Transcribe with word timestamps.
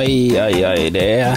Ai, 0.00 0.38
ai, 0.38 0.64
ai. 0.64 0.90
Det 0.90 1.20
er, 1.20 1.34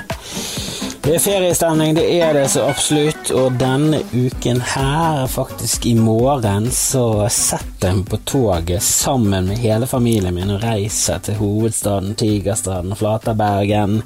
det 1.04 1.16
er 1.18 1.20
feriestemning, 1.20 1.98
det 1.98 2.06
er 2.16 2.30
det 2.38 2.46
så 2.54 2.62
absolutt. 2.72 3.28
Og 3.36 3.58
denne 3.60 4.00
uken 4.14 4.62
her, 4.64 5.26
faktisk 5.28 5.88
i 5.90 5.98
morgen, 6.00 6.70
så 6.72 7.26
setter 7.28 7.90
jeg 7.90 7.98
meg 7.98 8.12
på 8.14 8.20
toget 8.24 8.86
sammen 8.88 9.50
med 9.52 9.60
hele 9.60 9.90
familien 9.90 10.32
min 10.38 10.54
og 10.56 10.64
reiser 10.64 11.20
til 11.26 11.42
hovedstaden 11.42 12.16
Tigerstaden, 12.16 12.96
Flatabergen. 12.96 14.00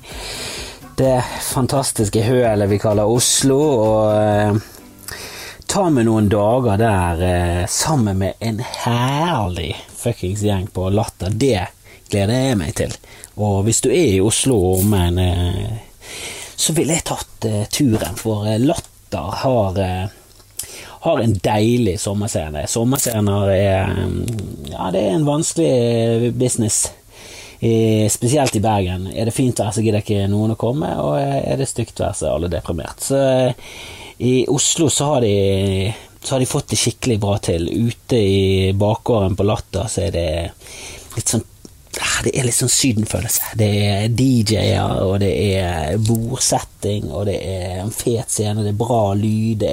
Det 0.97 1.19
fantastiske 1.51 2.25
hølet 2.25 2.73
vi 2.73 2.81
kaller 2.81 3.13
Oslo. 3.19 3.61
og... 3.61 4.17
Eh, 4.17 4.73
ta 5.67 5.89
med 5.93 6.07
noen 6.07 6.29
dager 6.31 6.79
der 6.81 7.21
eh, 7.27 7.63
sammen 7.69 8.17
med 8.23 8.41
en 8.41 8.63
herlig 8.63 9.75
fuckings 9.99 10.41
gjeng 10.41 10.65
på 10.73 10.89
Latter. 10.89 11.29
Det 11.29 11.67
gleder 12.09 12.47
jeg 12.47 12.57
meg 12.63 12.73
til. 12.79 12.95
Og 13.37 13.63
hvis 13.67 13.81
du 13.85 13.91
er 13.91 14.15
i 14.15 14.23
Oslo 14.23 14.57
og 14.57 14.83
omegn, 14.83 15.19
eh, 15.21 16.05
så 16.57 16.73
ville 16.77 16.97
jeg 16.97 17.05
tatt 17.05 17.45
eh, 17.45 17.65
turen, 17.69 18.17
for 18.17 18.47
eh, 18.49 18.61
Latter 18.61 19.41
har 19.43 19.83
har 21.07 21.19
en 21.21 21.35
deilig 21.45 21.93
sommerscene. 22.01 22.65
Sommerscener 22.67 23.51
er 23.53 23.91
mm, 23.93 24.23
Ja, 24.71 24.89
det 24.91 25.03
er 25.05 25.13
en 25.13 25.27
vanskelig 25.27 26.33
business. 26.35 26.87
Spesielt 27.57 28.57
i 28.57 28.61
Bergen. 28.61 29.07
Er 29.13 29.29
det 29.29 29.33
fint 29.33 29.61
vær, 29.61 29.71
så 29.73 29.81
gidder 29.85 30.03
ikke 30.03 30.27
noen 30.29 30.53
å 30.53 30.57
komme, 30.59 30.89
og 31.01 31.15
er 31.21 31.55
det 31.57 31.69
stygt 31.69 32.01
vær, 32.01 32.17
så 32.17 32.27
er 32.27 32.35
alle 32.35 32.51
deprimert. 32.51 33.05
Så 33.05 33.21
i 34.25 34.33
Oslo 34.49 34.89
så 34.93 35.13
har 35.13 35.23
de 35.25 35.93
så 36.27 36.35
har 36.35 36.43
de 36.43 36.49
fått 36.49 36.73
det 36.73 36.81
skikkelig 36.81 37.19
bra 37.23 37.37
til. 37.39 37.69
Ute 37.69 38.17
i 38.19 38.73
bakgården 38.75 39.37
på 39.37 39.45
Latter 39.47 39.87
så 39.87 40.03
er 40.09 40.15
det 40.17 40.29
litt 41.15 41.31
sånn 41.31 41.45
det 42.25 42.33
er 42.33 42.47
litt 42.47 42.57
sånn 42.57 42.71
sydenfølelse. 42.71 43.53
Det 43.59 43.69
er 43.87 44.07
DJ-er, 44.13 45.01
og 45.05 45.19
det 45.23 45.31
er 45.57 45.97
bordsetting, 46.01 47.09
og 47.11 47.27
det 47.29 47.37
er 47.41 47.81
en 47.83 47.93
fet 47.93 48.33
scene, 48.33 48.65
det 48.65 48.73
er 48.73 48.79
bra 48.79 49.11
lyd, 49.17 49.65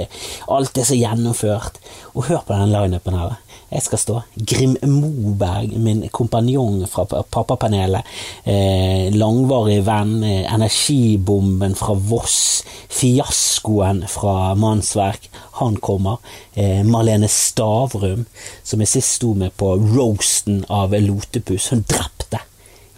alt 0.54 0.80
er 0.80 0.88
så 0.88 0.98
gjennomført. 0.98 1.80
Og 2.14 2.28
hør 2.28 2.44
på 2.46 2.56
den 2.56 2.72
lineupen 2.72 3.18
her. 3.18 3.38
Jeg 3.74 3.82
skal 3.82 3.98
stå. 3.98 4.16
Grim 4.38 4.76
Moberg, 4.86 5.72
min 5.82 6.04
kompanjong 6.14 6.84
fra 6.86 7.02
pappapanelet. 7.10 8.06
Eh, 8.46 9.10
langvarig 9.10 9.80
venn. 9.82 10.22
Eh, 10.22 10.44
energibomben 10.54 11.74
fra 11.74 11.96
Voss. 11.98 12.62
Fiaskoen 12.88 14.04
fra 14.08 14.54
Mannsverk. 14.54 15.26
Han 15.58 15.76
kommer. 15.82 16.22
Eh, 16.54 16.84
Marlene 16.86 17.28
Stavrum, 17.28 18.26
som 18.62 18.80
jeg 18.80 18.94
sist 18.94 19.18
sto 19.18 19.34
med 19.34 19.56
på 19.58 19.74
roasten 19.74 20.62
av 20.70 20.94
Lotepus. 20.94 21.72
Hun 21.74 21.82
drepte. 21.82 22.13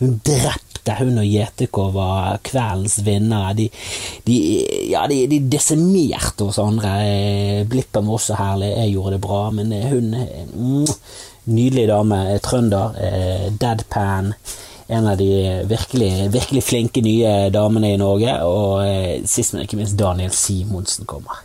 Hun 0.01 0.19
drepte 0.25 0.97
hun 1.01 1.19
og 1.19 1.27
JTK 1.27 1.79
var 1.95 2.41
kveldens 2.47 2.99
vinnere. 3.07 3.55
De, 3.59 3.69
de, 4.27 4.37
ja, 4.91 5.07
de, 5.11 5.23
de 5.31 5.41
desimerte 5.51 6.47
oss 6.47 6.61
andre. 6.63 6.97
Blippen 7.71 8.07
var 8.07 8.21
også 8.21 8.37
herlig, 8.39 8.75
jeg 8.77 8.93
gjorde 8.95 9.17
det 9.17 9.23
bra, 9.25 9.41
men 9.57 9.73
hun 9.91 10.13
mm, 10.15 10.93
Nydelig 11.47 11.89
dame. 11.89 12.39
Trønder. 12.43 12.97
Eh, 12.99 13.53
deadpan. 13.55 14.33
En 14.87 15.07
av 15.07 15.17
de 15.19 15.63
virkelig, 15.67 16.29
virkelig 16.31 16.63
flinke 16.63 17.03
nye 17.03 17.51
damene 17.55 17.93
i 17.95 18.01
Norge. 18.01 18.35
Og 18.47 18.83
eh, 18.83 19.23
sist, 19.31 19.55
men 19.55 19.63
ikke 19.63 19.79
minst, 19.79 19.99
Daniel 19.99 20.35
Simonsen 20.35 21.07
kommer. 21.07 21.45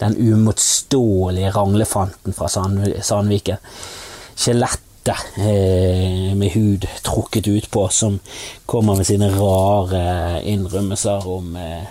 Den 0.00 0.16
umotståelige 0.16 1.52
ranglefanten 1.52 2.36
fra 2.36 2.48
Sandviken. 2.48 3.60
Skjelett 4.36 4.85
eh, 5.12 6.34
med 6.34 6.50
hud 6.54 6.86
trukket 7.06 7.48
utpå, 7.48 7.88
som 7.88 8.18
kommer 8.66 8.96
med 8.96 9.06
sine 9.06 9.30
rare 9.34 10.42
innrømmelser 10.42 11.28
om 11.30 11.56
eh, 11.56 11.84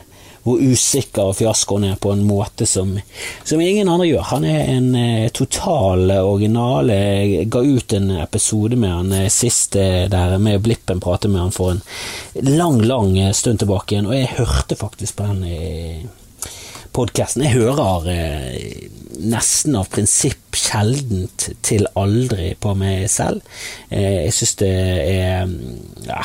hvor 0.45 0.61
usikker 0.61 1.31
fiaskoen 1.33 1.87
er 1.89 1.95
på 1.97 2.11
en 2.13 2.21
måte 2.27 2.67
som, 2.69 2.91
som, 3.43 3.61
ingen 3.61 3.89
andre 3.89 4.11
gjør. 4.11 4.27
Han 4.29 4.43
er 4.45 4.67
en 4.75 4.91
eh, 4.99 5.29
total 5.33 6.11
original. 6.19 6.91
Jeg 6.93 7.47
ga 7.49 7.63
ut 7.65 7.95
en 7.97 8.11
episode 8.19 8.77
med 8.77 8.93
han 8.93 9.15
eh, 9.23 9.31
sist 9.33 9.75
eh, 9.81 10.03
der 10.11 10.37
med 10.37 10.61
Blippen 10.61 11.01
pratet 11.01 11.33
med 11.33 11.47
han 11.47 11.55
for 11.55 11.73
en 11.73 11.81
lang, 12.45 12.77
lang 12.85 13.17
stund 13.33 13.63
tilbake 13.63 13.95
igjen, 13.95 14.11
og 14.11 14.19
jeg 14.19 14.35
hørte 14.37 14.77
faktisk 14.77 15.17
på 15.17 15.31
den 15.31 15.41
i 15.49 15.63
podkasten. 16.93 17.47
Jeg 17.47 17.57
hører 17.57 18.05
eh, 18.13 18.85
nesten 19.21 19.75
av 19.79 19.89
prinsipp 19.91 20.57
sjeldent 20.57 21.49
til 21.65 21.87
aldri 21.99 22.53
på 22.59 22.73
meg 22.77 23.09
selv. 23.11 23.43
Eh, 23.89 24.25
jeg 24.25 24.35
syns 24.37 24.55
det 24.61 24.71
er 24.71 25.51
ja, 26.05 26.21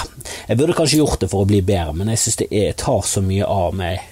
Jeg 0.49 0.61
burde 0.61 0.77
kanskje 0.79 1.01
gjort 1.03 1.21
det 1.23 1.31
for 1.33 1.45
å 1.45 1.51
bli 1.51 1.63
bedre, 1.67 1.95
men 1.97 2.13
jeg 2.13 2.25
syns 2.25 2.41
det 2.43 2.51
er, 2.51 2.73
tar 2.79 3.03
så 3.07 3.23
mye 3.25 3.47
av 3.47 3.77
meg. 3.77 4.07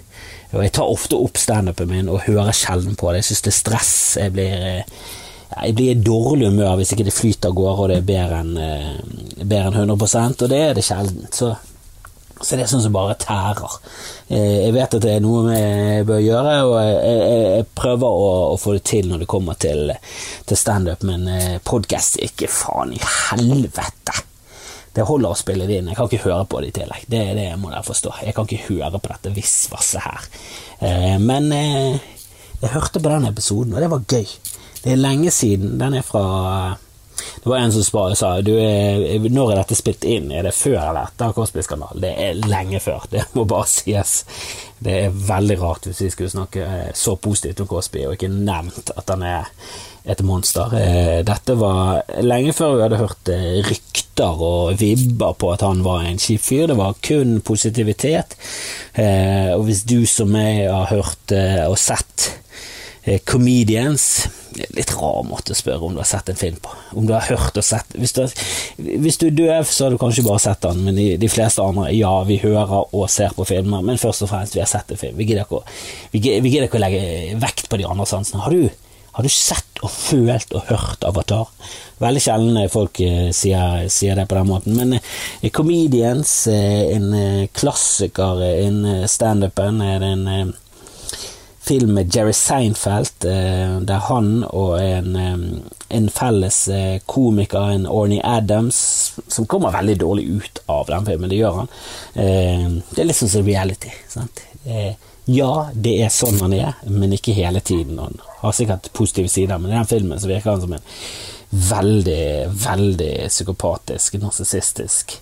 Og 0.55 0.63
jeg 0.65 0.75
tar 0.79 0.89
ofte 0.89 1.19
opp 1.21 1.37
standupen 1.37 1.91
min 1.91 2.09
og 2.09 2.25
hører 2.25 2.57
sjelden 2.57 2.97
på 2.97 3.11
det. 3.13 3.23
Jeg 3.23 3.31
syns 3.33 3.45
det 3.45 3.53
er 3.53 3.59
stress. 3.59 3.97
Jeg 4.23 4.37
blir 4.37 4.69
eh, 4.73 5.01
jeg 5.49 5.75
blir 5.75 5.95
i 5.95 6.03
dårlig 6.05 6.51
humør 6.51 6.77
hvis 6.77 6.93
ikke 6.93 7.07
det 7.07 7.15
flyter 7.17 7.49
av 7.49 7.57
gårde 7.57 7.85
og 7.85 7.89
det 7.89 7.97
er 7.99 8.09
bedre 8.11 8.41
enn 8.43 8.59
eh, 8.61 9.45
bedre 9.49 9.71
enn 9.71 9.95
100 9.97 10.45
og 10.45 10.51
det 10.53 10.61
er 10.61 10.77
det 10.77 10.85
sjelden. 10.85 11.25
Så 11.33 11.55
så 12.41 12.57
det 12.57 12.65
er 12.65 12.71
sånn 12.71 12.85
som 12.85 12.95
bare 12.95 13.17
tærer. 13.19 13.77
Eh, 14.29 14.65
jeg 14.67 14.75
vet 14.77 14.95
at 14.99 15.05
det 15.05 15.15
er 15.17 15.23
noe 15.25 15.43
vi 15.49 16.07
bør 16.07 16.23
gjøre, 16.23 16.55
og 16.69 16.77
jeg, 16.79 17.67
prøver 17.79 18.23
å, 18.29 18.57
få 18.61 18.77
det 18.77 18.85
til 18.91 19.11
når 19.11 19.25
det 19.25 19.31
kommer 19.31 19.59
til, 19.61 19.93
til 20.47 20.61
standup, 20.61 21.05
men 21.09 21.27
eh, 21.33 21.59
podkast 21.65 22.21
ikke 22.25 22.51
faen 22.53 22.95
i 22.95 23.03
helvete. 23.03 24.17
Det 24.95 25.07
holder 25.07 25.35
å 25.35 25.39
spille 25.39 25.67
det 25.69 25.79
inn. 25.79 25.91
Jeg 25.91 25.99
kan 25.99 26.09
ikke 26.11 26.25
høre 26.27 26.47
på 26.51 26.63
det 26.63 26.71
i 26.71 26.77
tillegg. 26.81 27.05
Det 27.11 27.21
er 27.23 27.35
det 27.37 27.49
jeg 27.51 27.59
må 27.63 27.71
dere 27.71 27.87
forstå. 27.87 28.17
Jeg 28.27 28.35
kan 28.35 28.49
ikke 28.49 28.73
høre 28.73 28.99
på 28.99 29.13
dette 29.13 29.35
visvasset 29.35 30.03
her. 30.07 30.31
Eh, 30.83 31.17
men 31.23 31.53
jeg 31.53 32.75
hørte 32.75 33.03
på 33.03 33.13
den 33.13 33.29
episoden, 33.29 33.75
og 33.75 33.83
det 33.83 33.91
var 33.93 34.07
gøy. 34.07 34.27
Det 34.83 34.95
er 34.95 35.01
lenge 35.01 35.31
siden. 35.35 35.77
Den 35.79 35.99
er 36.01 36.07
fra 36.07 36.25
det 37.19 37.51
var 37.51 37.59
en 37.59 37.73
som 37.73 38.15
sa 38.15 38.33
du 38.45 38.53
er, 38.61 39.29
når 39.31 39.53
er 39.53 39.61
dette 39.63 39.79
spilt 39.79 40.07
inn, 40.09 40.31
er 40.33 40.47
det 40.47 40.55
før 40.57 40.79
eller 40.81 41.09
etter 41.09 41.35
Cosby-skandalen? 41.37 42.03
Det 42.03 42.15
er 42.15 42.41
lenge 42.47 42.81
før, 42.83 43.07
det 43.11 43.25
må 43.35 43.47
bare 43.49 43.69
sies. 43.71 44.23
Det 44.79 44.95
er 44.95 45.15
veldig 45.29 45.59
rart 45.59 45.89
hvis 45.89 46.05
vi 46.05 46.11
skulle 46.15 46.33
snakke 46.33 46.65
eh, 46.65 46.91
så 46.95 47.17
positivt 47.19 47.65
om 47.65 47.71
Cosby 47.71 48.05
og 48.07 48.15
ikke 48.15 48.31
nevnt 48.31 48.93
at 48.95 49.11
han 49.11 49.25
er 49.27 49.49
et 50.09 50.23
monster. 50.25 50.73
Eh, 50.79 51.19
dette 51.27 51.57
var 51.59 52.05
lenge 52.23 52.55
før 52.57 52.77
vi 52.77 52.85
hadde 52.87 53.01
hørt 53.03 53.33
eh, 53.35 53.59
rykter 53.67 54.45
og 54.45 54.79
vibber 54.79 55.35
på 55.39 55.51
at 55.55 55.65
han 55.67 55.83
var 55.87 56.07
en 56.07 56.23
kjip 56.23 56.45
fyr. 56.47 56.67
Det 56.71 56.79
var 56.79 56.99
kun 57.03 57.39
positivitet. 57.43 58.39
Og 58.99 59.63
hvis 59.69 59.85
du 59.87 60.01
som 60.11 60.33
meg 60.35 60.65
har 60.67 60.89
hørt 60.91 61.35
og 61.69 61.77
sett 61.79 62.25
Comedians 63.25 64.29
litt 64.75 64.93
rar 64.97 65.23
måte 65.27 65.55
å 65.55 65.59
spørre 65.59 65.87
om 65.87 65.95
du 65.95 66.01
har 66.01 66.09
sett 66.09 66.31
en 66.33 66.39
film 66.39 66.57
på. 66.63 66.73
Om 66.99 67.07
du 67.09 67.15
har 67.15 67.27
hørt 67.29 67.59
og 67.59 67.65
sett 67.65 67.95
Hvis 67.99 68.15
du, 68.17 68.25
hvis 68.79 69.19
du 69.21 69.29
er 69.29 69.37
døv, 69.37 69.71
så 69.71 69.87
har 69.87 69.95
du 69.95 70.01
kanskje 70.01 70.27
bare 70.27 70.43
sett 70.43 70.65
den, 70.65 70.83
men 70.87 70.99
de, 70.99 71.09
de, 71.21 71.31
fleste 71.31 71.65
andre, 71.65 71.91
ja, 71.97 72.13
vi 72.29 72.41
hører 72.43 72.75
og 72.97 73.07
ser 73.13 73.35
på 73.37 73.47
filmer, 73.49 73.85
men 73.85 74.01
først 74.01 74.27
og 74.27 74.33
fremst, 74.33 74.57
vi 74.57 74.65
har 74.65 74.71
sett 74.71 74.91
en 74.93 75.01
film. 75.01 75.17
Vi 75.19 75.29
gidder 75.29 75.47
ikke, 75.47 75.63
vi 76.13 76.23
gidder 76.53 76.69
ikke 76.69 76.81
å 76.81 76.85
legge 76.85 77.39
vekt 77.43 77.69
på 77.71 77.81
de 77.81 77.89
andre 77.89 78.07
sansene. 78.09 78.43
Har 78.45 78.55
du, 78.55 78.69
har 79.19 79.27
du 79.27 79.33
sett 79.33 79.83
og 79.83 79.93
følt 79.95 80.55
og 80.57 80.71
hørt 80.71 81.07
Avatar? 81.07 81.51
Veldig 82.03 82.23
sjelden 82.23 82.71
folk 82.73 83.01
uh, 83.03 83.29
sier, 83.35 83.89
sier, 83.93 84.19
det 84.19 84.29
på 84.31 84.39
den 84.39 84.51
måten, 84.51 84.79
men 84.79 84.99
eh, 84.99 85.51
Comedians, 85.55 86.33
eh, 86.51 86.95
en 86.95 87.13
klassiker 87.55 88.43
innen 88.55 89.07
standupen, 89.11 89.83
er 89.83 90.03
det 90.03 90.15
en 90.17 90.57
film 91.69 91.95
med 91.95 92.15
Jerry 92.17 92.33
Seinfeld, 92.33 93.25
eh, 93.25 93.81
der 93.81 94.07
han 94.09 94.45
og 94.45 94.79
en, 94.81 95.17
en 95.89 96.09
felles 96.11 96.63
eh, 96.73 97.01
komiker, 97.07 97.75
en 97.75 97.87
Orny 97.87 98.21
Adams, 98.25 98.79
som 99.29 99.47
kommer 99.47 99.75
veldig 99.77 99.99
dårlig 100.01 100.25
ut 100.25 100.63
av 100.67 100.87
den 100.89 101.07
filmen. 101.07 101.29
Det 101.29 101.41
gjør 101.43 101.61
han. 101.61 101.71
Eh, 102.15 102.67
det 102.91 103.03
er 103.03 103.11
litt 103.11 103.21
sånn 103.21 103.33
som 103.37 103.47
reality. 103.47 103.93
Sant? 104.09 104.45
Ja, 105.29 105.53
det 105.75 105.95
er 106.01 106.13
sånn 106.13 106.41
han 106.41 106.57
er, 106.57 106.77
men 106.89 107.13
ikke 107.13 107.37
hele 107.37 107.61
tiden. 107.61 108.01
Han 108.01 108.17
har 108.41 108.57
sikkert 108.57 108.89
positive 108.97 109.29
sider, 109.29 109.61
men 109.61 109.73
i 109.73 109.77
den 109.77 109.91
filmen 109.91 110.21
så 110.21 110.31
virker 110.31 110.55
han 110.55 110.65
som 110.65 110.73
en 110.77 110.87
veldig, 111.51 112.49
veldig 112.53 113.13
psykopatisk, 113.29 114.19
narsissistisk, 114.21 115.15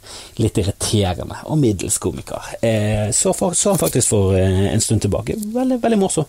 litt 0.42 0.58
irriterende 0.58 1.38
og 1.46 1.60
middels 1.60 2.00
komiker. 2.02 2.42
Eh, 2.60 3.12
så, 3.14 3.34
han 3.38 3.78
faktisk 3.78 4.10
for 4.10 4.34
eh, 4.38 4.66
en 4.72 4.82
stund 4.82 5.04
tilbake. 5.06 5.36
Veldig, 5.54 5.78
veldig 5.82 6.00
morsom. 6.00 6.26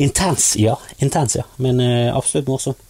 Intens, 0.00 0.54
ja. 0.56 0.78
Intens, 0.98 1.36
ja. 1.36 1.44
Men 1.56 1.80
eh, 1.84 2.16
absolutt 2.16 2.48
morsom. 2.48 2.80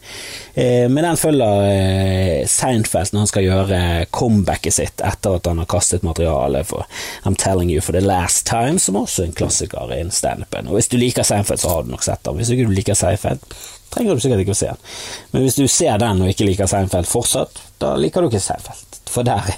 Men 0.54 1.00
den 1.00 1.16
følger 1.16 2.44
Seinfeld 2.46 3.14
når 3.14 3.22
han 3.24 3.30
skal 3.30 3.46
gjøre 3.46 3.78
comebacket 4.14 4.76
sitt 4.76 5.02
etter 5.02 5.38
at 5.38 5.48
han 5.48 5.58
har 5.62 5.66
kastet 5.66 6.04
materiale 6.06 6.60
for 6.68 6.84
I'm 7.24 7.34
Telling 7.40 7.72
You 7.72 7.82
for 7.82 7.96
the 7.96 8.04
Last 8.04 8.44
Time, 8.46 8.78
som 8.78 9.00
også 9.00 9.24
er 9.24 9.30
en 9.30 9.38
klassiker 9.40 9.94
innen 9.96 10.14
standupen. 10.14 10.68
Og 10.68 10.78
hvis 10.78 10.92
du 10.92 10.98
liker 11.00 11.26
Seinfeld, 11.26 11.64
så 11.64 11.72
har 11.72 11.82
du 11.82 11.90
nok 11.90 12.04
sett 12.06 12.22
den. 12.22 12.38
Hvis 12.38 12.52
ikke 12.54 12.68
du 12.68 12.76
liker 12.76 12.98
Seinfeld 12.98 13.42
trenger 13.94 14.14
du 14.14 14.24
sikkert 14.24 14.42
ikke 14.44 14.56
å 14.56 14.58
se 14.58 14.72
den. 14.72 14.82
Men 15.32 15.46
hvis 15.46 15.58
du 15.58 15.64
ser 15.70 16.00
den 16.02 16.22
og 16.24 16.32
ikke 16.32 16.48
liker 16.48 16.70
Seinfeld 16.70 17.08
fortsatt, 17.10 17.62
da 17.82 17.94
liker 18.00 18.24
du 18.24 18.30
ikke 18.32 18.42
Seinfeld. 18.42 19.00
For 19.14 19.26
der, 19.26 19.54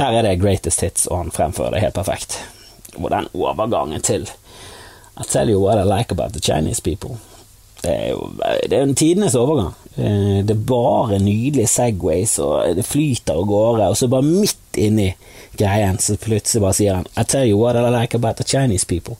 der 0.00 0.18
er 0.18 0.26
det 0.26 0.40
greatest 0.42 0.82
hits, 0.82 1.06
og 1.06 1.20
han 1.20 1.34
fremfører 1.34 1.76
det 1.76 1.84
helt 1.84 1.96
perfekt. 1.96 2.40
Og 2.96 3.10
den 3.12 3.30
overgangen 3.36 4.02
til 4.02 4.26
I 5.16 5.24
tell 5.24 5.48
you 5.48 5.60
what 5.62 5.78
I 5.78 5.84
like 5.88 6.12
about 6.12 6.32
the 6.32 6.40
Chinese 6.40 6.82
people. 6.82 7.16
Det 7.82 7.92
er 7.92 8.08
jo 8.10 8.32
det 8.40 8.72
er 8.72 8.82
en 8.82 8.96
tidenes 8.98 9.36
overgang. 9.38 9.74
Eh, 9.96 10.44
det 10.44 10.52
er 10.52 10.66
bare 10.68 11.18
nydelige 11.18 11.70
Segways, 11.72 12.38
og 12.38 12.76
det 12.76 12.84
flyter 12.84 13.38
av 13.38 13.46
gårde, 13.48 13.88
og 13.88 13.96
så 13.96 14.08
bare 14.12 14.28
midt 14.28 14.76
inni 14.76 15.14
greien, 15.56 15.98
så 15.98 16.18
plutselig 16.20 16.60
bare 16.60 16.76
sier 16.76 16.98
han 16.98 17.06
I 17.16 17.24
tell 17.24 17.48
you 17.48 17.56
what 17.56 17.76
I 17.76 17.88
like 17.88 18.14
about 18.14 18.36
the 18.36 18.44
Chinese 18.44 18.84
people. 18.84 19.16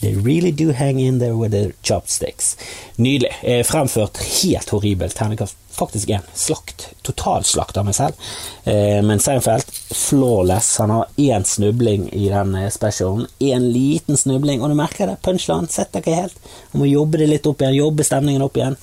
They 0.00 0.14
really 0.14 0.52
do 0.52 0.72
hang 0.72 1.00
in 1.00 1.18
there 1.18 1.36
with 1.36 1.52
their 1.52 1.72
chopsticks. 1.82 2.56
Nydelig. 2.96 3.32
Eh, 3.42 3.64
fremført 3.64 4.20
helt 4.42 4.68
horribelt. 4.68 5.16
Terningkast 5.16 5.56
faktisk 5.78 6.10
en 6.10 6.26
slakt. 6.34 6.88
Totalslakt 7.02 7.76
av 7.76 7.86
meg 7.86 7.94
selv. 7.94 8.18
Eh, 8.64 8.98
men 9.06 9.20
Seinfeld, 9.22 9.64
flawless. 9.94 10.72
Han 10.82 10.90
har 10.90 11.06
én 11.16 11.44
snubling 11.46 12.08
i 12.12 12.28
den 12.28 12.56
specialen. 12.74 13.26
Én 13.38 13.70
liten 13.72 14.16
snubling, 14.16 14.62
og 14.62 14.68
du 14.68 14.74
merker 14.74 15.06
det. 15.06 15.20
Punchline 15.22 15.70
setter 15.70 16.02
ikke 16.02 16.18
helt. 16.18 16.50
Han 16.72 16.82
må 16.82 16.90
jobbe 16.90 17.22
det 17.22 17.30
litt 17.30 17.46
opp 17.46 17.62
igjen, 17.62 17.78
jobbe 17.78 18.06
stemningen 18.06 18.44
opp 18.44 18.58
igjen. 18.58 18.76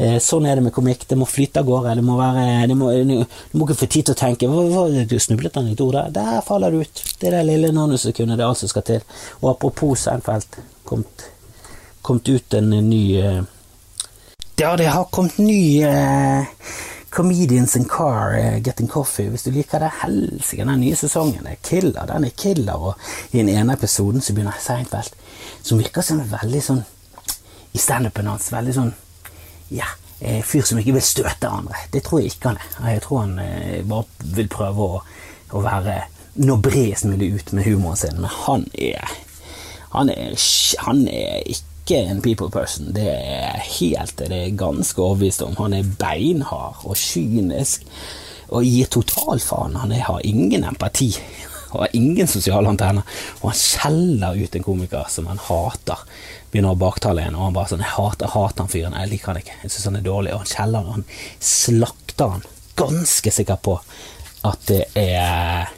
Sånn 0.00 0.46
er 0.48 0.56
det 0.56 0.64
med 0.64 0.72
komikk. 0.80 1.06
Det 1.08 1.20
må 1.20 1.28
flytte 1.28 1.62
av 1.62 1.68
gårde. 1.68 1.94
Det 2.00 2.06
må 2.08 2.18
være 2.18 2.66
det 2.70 2.78
må, 2.80 2.90
Du 2.90 3.54
må 3.60 3.68
ikke 3.68 3.78
få 3.84 3.90
tid 3.92 4.08
til 4.08 4.16
å 4.16 4.20
tenke 4.24 4.50
hva, 4.50 4.66
hva, 4.72 5.04
Du 5.06 5.16
snublet 5.20 5.60
et 5.60 5.84
der? 6.16 6.40
Faller 6.46 6.74
det 6.74 6.88
ut. 6.88 7.04
Det 7.20 7.30
er 7.30 7.38
det 7.38 7.46
lille 7.52 7.72
nanosekundet 7.76 8.40
det 8.40 8.44
er 8.44 8.50
alt 8.50 8.64
som 8.64 8.72
skal 8.72 8.86
til. 8.88 9.06
Og 9.40 9.54
apropos 9.54 10.08
Seinfeld, 10.08 10.60
kommet, 10.88 11.30
kommet 12.02 12.28
ut 12.28 12.58
en 12.58 12.70
ny 12.90 13.04
uh, 13.20 13.40
ja, 14.60 14.76
det 14.76 14.86
har 14.86 15.04
kommet 15.04 15.38
ny 15.38 15.84
uh, 15.84 16.44
Comedians 17.10 17.76
in 17.76 17.84
Car, 17.84 18.38
uh, 18.38 18.58
Getting 18.62 18.88
Coffee. 18.88 19.30
Hvis 19.30 19.42
du 19.42 19.50
liker 19.50 19.80
det, 19.80 19.88
helsike, 20.02 20.66
den 20.68 20.82
nye 20.82 20.98
sesongen 21.00 21.46
er 21.48 21.56
killer. 21.64 22.04
Den 22.10 22.26
er 22.28 22.34
killer, 22.36 22.76
og 22.76 23.30
i 23.32 23.38
den 23.38 23.48
ene 23.48 23.72
episoden 23.72 24.20
så 24.20 24.34
begynner 24.36 24.60
Seinfeld, 24.60 25.16
som 25.62 25.80
virker 25.80 26.04
som 26.04 26.20
veldig 26.28 26.60
sånn 26.66 26.82
I 27.72 27.80
standupen 27.80 28.28
hans, 28.28 28.50
veldig 28.52 28.76
sånn 28.76 28.92
Ja, 29.72 29.88
fyr 30.44 30.66
som 30.68 30.78
ikke 30.80 30.96
vil 30.98 31.04
støte 31.04 31.48
andre. 31.48 31.86
Det 31.92 32.02
tror 32.04 32.20
jeg 32.20 32.34
ikke 32.34 32.52
han 32.52 32.60
er. 32.60 32.92
Jeg 32.94 33.02
tror 33.06 33.22
han 33.24 33.38
uh, 33.40 33.88
bare 33.88 34.30
vil 34.36 34.50
prøve 34.52 34.86
å, 34.86 35.02
å 35.56 35.64
være 35.64 35.96
nå 36.40 36.56
bredest 36.62 37.08
mulig 37.08 37.32
ut 37.34 37.52
med 37.56 37.66
humoren 37.66 37.98
sin, 37.98 38.20
men 38.22 38.32
han 38.44 38.68
er 38.78 39.18
han 39.90 40.10
er, 40.12 40.36
han 40.84 41.00
er 41.10 41.40
ikke 41.50 41.98
en 41.98 42.20
people 42.22 42.50
person. 42.54 42.92
Det 42.94 43.08
er 43.10 43.58
helt 43.80 44.20
det 44.20 44.30
er 44.36 44.58
ganske 44.58 45.02
overbevist 45.02 45.42
om. 45.42 45.56
Han 45.58 45.74
er 45.74 45.88
beinhard 45.98 46.84
og 46.84 46.94
kynisk 46.98 47.88
og 48.50 48.66
gir 48.66 48.86
total 48.90 49.42
faen. 49.42 49.78
Han 49.82 49.94
har 49.94 50.22
ingen 50.26 50.64
empati 50.66 51.10
har 51.78 51.96
ingen 51.96 52.28
sosiale 52.28 52.68
antenner. 52.68 53.02
Og 53.40 53.50
han 53.50 53.58
skjeller 53.58 54.36
ut 54.36 54.56
en 54.56 54.66
komiker 54.66 55.08
som 55.08 55.26
han 55.30 55.42
hater. 55.46 56.04
Begynner 56.50 56.74
å 56.74 56.80
baktale 56.80 57.22
en, 57.22 57.36
og 57.38 57.48
han 57.48 57.58
bare 57.58 57.72
sånn 57.72 57.84
'Jeg 57.84 57.96
hater, 57.96 58.26
hater 58.26 58.64
han 58.64 58.68
fyren. 58.68 59.00
Jeg 59.00 59.10
liker 59.10 59.32
han 59.32 59.42
ikke. 59.42 59.58
Jeg 59.62 59.70
syns 59.70 59.84
han 59.84 59.96
er 59.96 60.08
dårlig.' 60.08 60.32
Og 60.32 60.38
han 60.38 60.52
skjeller 60.54 60.90
han. 60.92 61.04
Slakter 61.40 62.28
han. 62.28 62.42
Ganske 62.76 63.30
sikker 63.30 63.56
på 63.56 63.80
at 64.42 64.66
det 64.66 64.84
er 64.96 65.68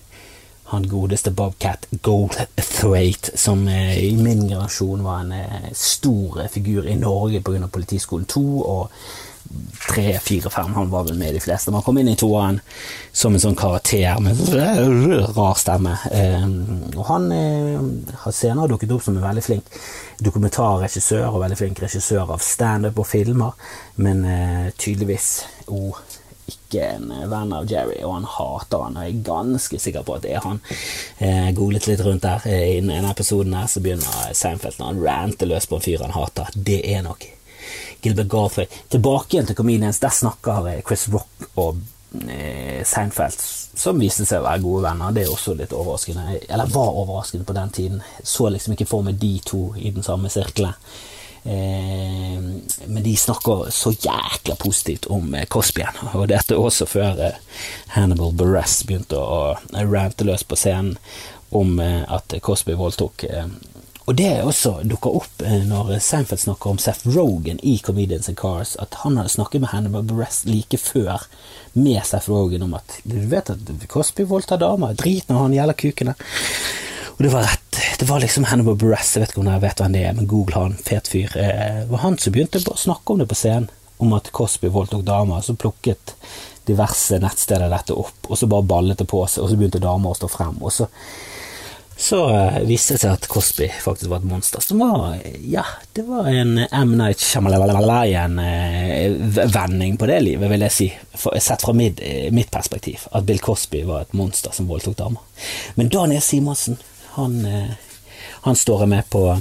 han 0.73 0.89
godeste 0.89 1.31
Bobcat 1.31 1.87
Goldthwaite, 1.91 3.37
som 3.37 3.69
eh, 3.69 3.99
i 4.05 4.17
min 4.17 4.49
generasjon 4.49 5.03
var 5.05 5.21
en 5.21 5.33
eh, 5.33 5.73
stor 5.77 6.47
figur 6.49 6.89
i 6.89 6.95
Norge 6.97 7.43
pga. 7.45 7.69
Politiskolen 7.69 8.25
2 8.25 8.45
og 8.63 8.91
3, 9.89 10.19
4, 10.23 10.51
5. 10.51 10.75
Han 10.75 10.91
var 10.91 11.05
vel 11.09 11.19
med 11.19 11.35
de 11.35 11.43
fleste. 11.43 11.73
Man 11.75 11.83
kom 11.83 11.99
inn 11.99 12.13
i 12.13 12.17
toeren 12.19 12.61
som 13.13 13.35
en 13.35 13.43
sånn 13.43 13.59
karakter 13.59 14.21
med 14.25 14.41
rar 15.37 15.59
stemme. 15.61 15.97
Eh, 16.13 16.49
og 16.97 17.05
han 17.11 17.29
har 17.33 18.37
senere 18.37 18.71
dukket 18.73 18.95
opp 18.97 19.05
som 19.05 19.19
en 19.19 19.27
veldig 19.27 19.45
flink 19.45 19.77
dokumentarregissør 20.23 21.29
og 21.29 21.43
veldig 21.43 21.59
flink 21.59 21.83
regissør 21.83 22.31
av 22.31 22.43
standup 22.45 23.03
og 23.03 23.09
filmer, 23.11 23.57
men 23.99 24.23
tydeligvis 24.79 25.33
oh, 25.67 25.99
ikke 26.53 26.87
en 26.97 27.13
venn 27.31 27.53
av 27.55 27.69
Jerry, 27.71 28.01
og 28.05 28.17
han 28.17 28.29
hater 28.29 28.87
han. 28.87 28.97
Og 28.97 29.07
jeg 29.07 29.17
er 29.17 29.27
ganske 29.29 29.81
sikker 29.83 30.07
på 30.07 30.17
at 30.17 30.25
det 30.25 30.35
er 30.37 30.47
han. 30.47 30.63
Eh, 31.19 31.51
googlet 31.57 31.89
litt 31.91 32.03
rundt 32.05 32.27
der. 32.27 32.47
I 32.49 32.81
en 32.81 33.11
episoden 33.11 33.55
her 33.57 33.69
så 33.71 33.83
begynner 33.85 34.33
Seinfeld 34.37 34.81
når 34.81 34.93
han 34.93 35.05
ranter 35.07 35.51
løs 35.51 35.69
på 35.69 35.79
en 35.79 35.87
fyr 35.87 36.05
han 36.05 36.17
hater. 36.17 36.51
Det 36.55 36.83
er 36.95 37.05
nok 37.07 37.29
Gilbert 38.03 38.29
Garthway. 38.29 38.67
Tilbake 38.89 39.37
igjen 39.37 39.47
til 39.47 39.57
Comedians. 39.57 40.01
Der 40.03 40.11
snakker 40.11 40.67
eh, 40.69 40.83
Chris 40.87 41.07
Rock 41.13 41.47
og 41.55 41.79
eh, 42.27 42.83
Seinfeld, 42.87 43.39
som 43.79 44.01
viste 44.03 44.27
seg 44.27 44.43
å 44.43 44.49
være 44.49 44.65
gode 44.65 44.83
venner. 44.89 45.15
Det 45.15 45.23
er 45.23 45.31
også 45.31 45.55
litt 45.59 45.75
overraskende. 45.77 46.41
Eller 46.49 46.73
var 46.75 46.99
overraskende 47.05 47.47
på 47.47 47.57
den 47.57 47.71
tiden. 47.71 48.05
Så 48.23 48.51
liksom 48.51 48.75
ikke 48.75 48.91
for 48.91 49.07
meg 49.07 49.21
de 49.23 49.37
to 49.47 49.69
i 49.79 49.95
den 49.95 50.03
samme 50.07 50.33
sirkelen. 50.35 50.75
Eh, 51.45 52.43
men 52.87 53.03
de 53.07 53.15
snakker 53.19 53.71
så 53.75 53.95
jækla 53.95 54.59
positivt 54.59 55.07
om 55.11 55.33
Cosby 55.51 55.83
og 56.13 56.29
dette 56.31 56.55
også 56.55 56.87
før 56.87 57.19
Hannibal 57.97 58.31
Buress 58.39 58.85
begynte 58.87 59.19
å 59.19 59.57
rante 59.75 60.27
løs 60.27 60.45
på 60.47 60.59
scenen 60.59 60.95
om 61.51 61.81
at 61.83 62.39
Cosby 62.47 62.79
voldtok. 62.79 63.27
Og 64.11 64.17
det 64.19 64.31
også 64.43 64.81
dukka 64.89 65.13
opp 65.21 65.43
når 65.69 65.93
Seinfeld 66.03 66.43
snakker 66.43 66.73
om 66.73 66.81
Seth 66.83 67.07
Rogan 67.15 67.61
i 67.63 67.77
Comedians 67.85 68.29
and 68.29 68.39
Cars, 68.41 68.75
at 68.83 68.99
han 69.05 69.19
hadde 69.21 69.31
snakket 69.37 69.63
med 69.63 69.71
Hannibal 69.71 70.07
Buress 70.07 70.43
like 70.49 70.79
før 70.81 71.29
med 71.79 72.01
Seth 72.09 72.31
Rogan 72.31 72.67
om 72.67 72.75
at 72.79 72.99
du 73.07 73.21
vet 73.31 73.53
at 73.53 73.71
Cosby 73.93 74.27
voldtar 74.29 74.61
damer, 74.63 74.97
drit 74.99 75.31
når 75.31 75.45
han 75.45 75.55
gjelder 75.57 75.79
kukene. 75.85 76.17
Og 77.13 77.23
det 77.23 77.33
var 77.33 77.47
rett. 77.47 77.79
Det 77.99 78.09
var 78.09 78.21
liksom 78.21 78.49
Hannibal 78.51 78.77
Buress, 78.77 79.15
jeg 79.15 79.23
vet 79.23 79.35
ikke 79.35 79.45
om 79.45 79.53
jeg 79.53 79.63
vet 79.63 79.81
hvem 79.83 79.95
det 79.95 80.01
er, 80.09 80.15
men 80.17 80.27
google 80.31 80.59
han, 80.59 80.75
fet 80.83 81.07
fyr. 81.13 81.37
Eh, 81.39 81.83
det 81.85 81.91
var 81.93 82.03
han 82.03 82.19
som 82.19 82.35
begynte 82.35 82.59
å 82.59 82.79
snakke 82.79 83.15
om 83.15 83.23
det 83.23 83.29
på 83.31 83.39
scenen, 83.39 83.69
om 84.03 84.17
at 84.17 84.33
Cosby 84.35 84.73
voldtok 84.73 85.05
damer. 85.07 85.45
Så 85.47 85.55
plukket 85.55 86.17
diverse 86.67 87.19
nettsteder 87.23 87.71
dette 87.71 87.95
opp, 87.95 88.27
og 88.27 88.39
så 88.39 88.49
bare 88.51 88.67
ballet 88.67 88.99
det 88.99 89.07
på 89.11 89.23
seg, 89.29 89.45
og 89.45 89.53
så 89.53 89.59
begynte 89.61 89.83
damer 89.83 90.11
å 90.11 90.19
stå 90.19 90.31
frem. 90.31 90.59
Og 90.63 90.75
så, 90.75 90.89
så 92.03 92.19
uh, 92.31 92.59
viste 92.67 92.95
det 92.97 93.01
seg 93.05 93.13
at 93.15 93.29
Cosby 93.31 93.69
faktisk 93.81 94.11
var 94.11 94.19
et 94.19 94.27
monster, 94.27 94.61
som 94.65 94.79
var 94.83 95.19
Ja, 95.47 95.65
det 95.95 96.03
var 96.09 96.27
en 96.31 96.59
M. 96.59 96.99
Night 96.99 97.21
Shyamalan-vending 97.23 99.97
på 100.01 100.07
det 100.11 100.21
livet, 100.27 100.51
vil 100.51 100.63
jeg 100.67 100.73
si. 100.75 100.89
Sett 101.39 101.63
fra 101.63 101.73
mitt, 101.79 102.03
mitt 102.35 102.51
perspektiv. 102.51 102.99
At 103.15 103.27
Bill 103.29 103.39
Cosby 103.39 103.87
var 103.87 104.01
et 104.03 104.17
monster 104.19 104.51
som 104.57 104.67
voldtok 104.67 104.97
damer. 104.99 105.23
Men 105.79 105.87
Daniel 105.95 106.23
Simonsen 106.27 106.77
han, 107.15 107.45
eh, 107.45 107.71
han 108.41 108.57
står 108.57 108.81
jeg 108.81 108.89
med 108.89 109.11
på, 109.11 109.41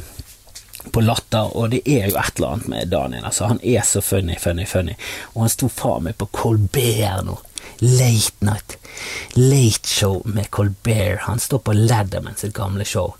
på 0.92 1.02
latter, 1.02 1.56
og 1.58 1.70
det 1.72 1.82
er 1.86 2.10
jo 2.10 2.18
et 2.20 2.36
eller 2.36 2.56
annet 2.56 2.68
med 2.68 2.92
Daniel. 2.92 3.26
Altså, 3.26 3.48
han 3.48 3.62
er 3.64 3.86
så 3.88 4.02
funny, 4.02 4.36
funny, 4.40 4.66
funny. 4.66 4.98
Og 5.34 5.46
han 5.46 5.54
sto 5.54 5.70
faen 5.72 6.10
meg 6.10 6.18
på 6.20 6.28
Colbert 6.36 7.24
nå. 7.28 7.38
Late 7.80 8.46
Night. 8.46 8.78
Late 9.34 9.88
Show 9.88 10.22
med 10.26 10.50
Colbert. 10.50 11.20
Han 11.28 11.40
står 11.40 11.60
på 11.60 11.74
Ladderman 11.74 12.36
sitt 12.38 12.54
gamle 12.54 12.86
show. 12.86 13.16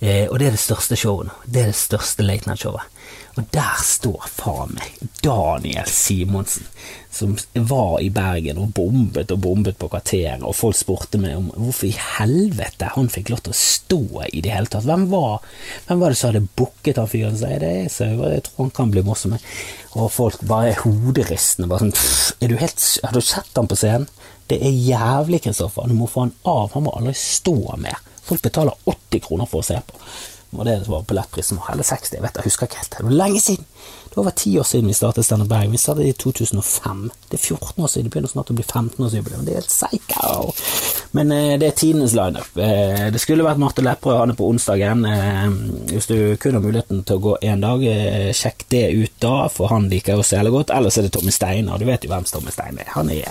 Eh, 0.00 0.26
og 0.30 0.38
det 0.38 0.46
er 0.48 0.56
det 0.56 0.62
største 0.62 0.96
showet 0.96 1.28
nå. 1.28 1.34
Det 1.44 1.62
er 1.62 1.72
det 1.72 1.76
største 1.76 2.24
Late 2.24 2.48
Night-showet. 2.48 2.99
Og 3.38 3.46
der 3.54 3.82
står 3.86 4.24
faen 4.26 4.72
meg 4.74 5.10
Daniel 5.22 5.86
Simonsen, 5.88 6.66
som 7.14 7.36
var 7.54 8.00
i 8.02 8.08
Bergen 8.14 8.58
og 8.62 8.72
bombet 8.74 9.30
og 9.34 9.42
bombet 9.44 9.78
på 9.78 9.88
kvarteret, 9.92 10.42
og 10.42 10.56
folk 10.58 10.78
spurte 10.78 11.20
meg 11.20 11.36
om 11.38 11.50
hvorfor 11.54 11.88
i 11.88 11.94
helvete 12.18 12.90
han 12.96 13.10
fikk 13.12 13.30
lov 13.32 13.44
til 13.44 13.54
å 13.54 13.60
stå 13.60 14.00
i 14.30 14.42
det 14.44 14.54
hele 14.54 14.70
tatt. 14.70 14.88
Hvem 14.88 15.06
var, 15.12 15.38
hvem 15.86 16.02
var 16.02 16.12
det 16.12 16.20
som 16.20 16.32
hadde 16.32 16.48
booket 16.58 17.00
han 17.00 17.10
fyren? 17.10 17.38
Jeg, 17.40 17.62
det 17.62 17.70
er, 17.84 17.92
så 17.92 18.10
jeg 18.10 18.44
tror 18.48 18.64
han 18.64 18.74
kan 18.80 18.94
bli 18.94 19.04
morsom. 19.06 19.38
Og 19.98 20.10
folk 20.14 20.42
bare 20.46 20.72
er 20.72 20.82
hoderistende. 20.82 21.70
Bare 21.70 21.86
sånn, 21.86 22.36
er 22.42 22.50
du 22.50 22.58
helt, 22.60 22.82
har 23.04 23.14
du 23.14 23.22
sett 23.24 23.54
han 23.58 23.70
på 23.70 23.78
scenen? 23.78 24.10
Det 24.50 24.58
er 24.66 24.74
jævlig, 24.74 25.44
Kristoffer. 25.44 25.86
Du 25.86 25.94
må 25.94 26.10
få 26.10 26.26
han 26.26 26.34
av. 26.42 26.72
Han 26.74 26.88
må 26.88 26.94
aldri 26.98 27.14
stå 27.14 27.54
mer. 27.78 28.02
Folk 28.26 28.42
betaler 28.42 28.74
80 28.90 29.22
kroner 29.26 29.50
for 29.50 29.62
å 29.62 29.66
se 29.66 29.78
på. 29.86 30.00
Og 30.50 30.64
det 30.66 30.80
var 30.90 31.04
billettprisen 31.06 31.60
eller 31.72 31.86
60, 31.86 32.14
jeg 32.16 32.22
vet 32.24 32.38
jeg 32.40 32.48
husker 32.48 32.66
ikke 32.66 32.80
helt. 32.80 32.96
Det 32.96 33.06
var 33.06 33.18
lenge 33.20 33.40
siden. 33.40 33.66
Det 34.10 34.16
var 34.16 34.24
over 34.24 34.34
ti 34.34 34.50
år 34.58 34.66
siden 34.66 34.88
vi 34.90 34.94
startet 34.98 35.24
Standup 35.24 35.48
Bergen. 35.48 35.70
Vi 35.70 35.78
startet 35.78 36.08
i 36.08 36.12
2005. 36.18 37.04
Det 37.30 37.38
er 37.38 37.44
14 37.44 37.84
år 37.84 37.86
siden. 37.92 38.08
Det 38.08 38.12
begynner 38.14 38.32
snart 38.32 38.50
å 38.50 38.56
bli 38.58 38.64
15-årsjubileum. 38.66 39.44
Det 39.46 39.52
er 39.54 39.60
helt 39.60 39.70
psycho! 39.70 40.50
Men 41.14 41.30
eh, 41.34 41.54
det 41.62 41.68
er 41.68 41.76
tidenes 41.78 42.16
lineup. 42.18 42.50
Eh, 42.58 43.06
det 43.14 43.22
skulle 43.22 43.46
vært 43.46 43.62
Marte 43.62 43.84
Lepperød 43.86 44.18
han 44.24 44.34
er 44.34 44.40
på 44.40 44.48
onsdagen. 44.50 45.06
Eh, 45.06 45.46
hvis 45.92 46.10
du 46.10 46.16
kun 46.42 46.58
har 46.58 46.66
muligheten 46.66 47.04
til 47.06 47.20
å 47.20 47.24
gå 47.28 47.36
én 47.46 47.62
dag, 47.62 47.86
eh, 47.86 48.32
sjekk 48.34 48.66
det 48.74 48.84
ut 48.98 49.14
da, 49.22 49.36
for 49.54 49.70
han 49.70 49.86
liker 49.92 50.18
også 50.18 50.40
jævlig 50.40 50.56
godt. 50.58 50.74
Ellers 50.74 50.98
er 50.98 51.06
det 51.06 51.14
Tommy 51.14 51.34
Steiner. 51.34 51.78
Du 51.78 51.86
vet 51.86 52.02
jo 52.02 52.10
hvem 52.10 52.26
Tommy 52.26 52.50
Steiner 52.54 52.82
er. 52.88 52.92
Han 52.98 53.14
er 53.14 53.30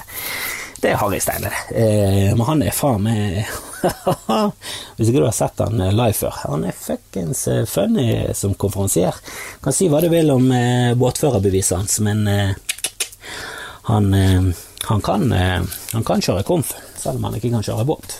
Det 0.79 0.93
er 0.93 0.99
Harry 1.01 1.19
Steine. 1.19 1.51
Eh, 1.75 2.29
men 2.35 2.45
han 2.47 2.61
er 2.63 2.75
faen 2.75 3.03
meg 3.03 3.41
Hvis 4.95 5.09
ikke 5.09 5.19
du 5.19 5.25
har 5.25 5.35
sett 5.35 5.59
han 5.59 5.81
eh, 5.81 5.91
live 5.95 6.15
før. 6.15 6.37
Han 6.47 6.63
er 6.67 6.77
fuckings 6.77 7.45
eh, 7.51 7.65
funny 7.67 8.07
som 8.37 8.55
konferansier. 8.59 9.15
Kan 9.63 9.75
si 9.75 9.89
hva 9.91 10.01
du 10.03 10.09
vil 10.11 10.31
om 10.31 10.47
eh, 10.55 10.95
båtførerbeviset 10.99 11.77
hans, 11.77 11.99
men 12.05 12.23
eh, 12.31 12.55
han, 13.89 14.11
han, 14.85 15.01
kan, 15.01 15.31
han 15.33 16.03
kan 16.05 16.21
kjøre 16.21 16.45
komf, 16.45 16.75
selv 16.99 17.17
om 17.17 17.25
han 17.25 17.39
ikke 17.39 17.49
kan 17.55 17.65
kjøre 17.65 17.87
båt. 17.89 18.19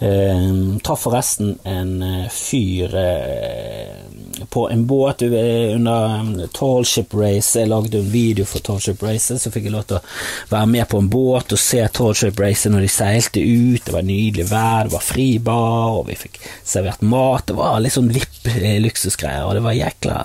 Uh, 0.00 0.78
traff 0.80 1.02
forresten 1.04 1.58
en 1.68 1.98
fyr 2.32 2.94
uh, 2.96 4.46
på 4.48 4.70
en 4.70 4.86
båt 4.86 5.22
under 5.22 6.48
Tall 6.52 6.80
Tallship 6.80 7.14
Race. 7.14 7.58
Jeg 7.58 7.68
lagde 7.68 7.98
en 7.98 8.10
video 8.10 8.44
for 8.48 8.64
Tallship 8.64 9.02
Race, 9.02 9.36
så 9.38 9.50
fikk 9.52 9.66
jeg 9.68 9.74
lov 9.74 9.84
til 9.90 9.98
å 9.98 10.04
være 10.48 10.68
med 10.72 10.88
på 10.88 11.00
en 11.02 11.10
båt 11.12 11.52
og 11.52 11.60
se 11.60 11.82
Tallship 11.92 12.40
Race 12.40 12.70
når 12.72 12.86
de 12.86 12.88
seilte 12.88 13.42
ut. 13.42 13.82
Det 13.84 13.92
var 13.92 14.06
nydelig 14.06 14.46
vær, 14.48 14.88
det 14.88 14.94
var 14.94 15.04
fri 15.04 15.26
bar, 15.44 15.98
og 15.98 16.08
vi 16.08 16.16
fikk 16.16 16.40
servert 16.64 17.04
mat. 17.04 17.44
Det 17.50 17.58
var 17.58 17.82
litt 17.84 17.96
sånn 17.98 18.08
VIP-luksusgreier, 18.14 19.44
og 19.44 19.58
det 19.58 19.64
var 19.66 19.76
jækla 19.76 20.16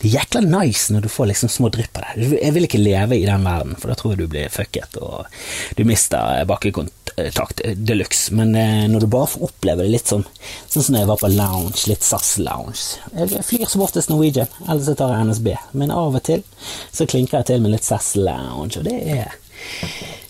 Det 0.00 0.08
er 0.08 0.16
jækla 0.16 0.44
nice 0.46 0.94
når 0.94 1.04
du 1.04 1.12
får 1.12 1.30
liksom 1.34 1.52
små 1.52 1.68
drypp 1.76 2.00
av 2.00 2.08
det. 2.08 2.32
Jeg 2.40 2.56
vil 2.56 2.70
ikke 2.70 2.82
leve 2.82 3.20
i 3.20 3.28
den 3.28 3.44
verden, 3.44 3.76
for 3.76 3.92
da 3.92 3.98
tror 3.98 4.16
jeg 4.16 4.24
du 4.24 4.32
blir 4.32 4.50
fucket, 4.54 4.96
og 4.96 5.28
du 5.76 5.84
mister 5.88 6.42
bakkekontakt 6.48 7.01
de 7.16 7.94
luxe. 7.94 8.32
Men 8.34 8.54
eh, 8.54 8.88
når 8.88 9.00
du 9.00 9.06
bare 9.06 9.26
får 9.26 9.44
oppleve 9.48 9.84
det 9.84 9.92
litt 9.92 10.12
sånn, 10.12 10.24
sånn 10.68 10.86
som 10.86 10.98
jeg 10.98 11.08
var 11.10 11.20
på 11.20 11.30
lounge, 11.32 11.84
litt 11.90 12.04
SAS-lounge 12.06 13.02
Jeg 13.16 13.44
flyr 13.48 13.66
som 13.70 13.84
oftest 13.84 14.12
Norwegian, 14.12 14.50
eller 14.68 14.84
så 14.86 14.96
tar 14.98 15.14
jeg 15.14 15.28
NSB, 15.30 15.50
men 15.78 15.94
av 15.94 16.16
og 16.18 16.24
til 16.26 16.44
så 16.92 17.06
klinker 17.08 17.40
jeg 17.40 17.50
til 17.52 17.64
med 17.64 17.74
litt 17.74 17.88
SAS-lounge, 17.88 18.80
og 18.80 18.88
det 18.88 18.96
er 19.18 19.36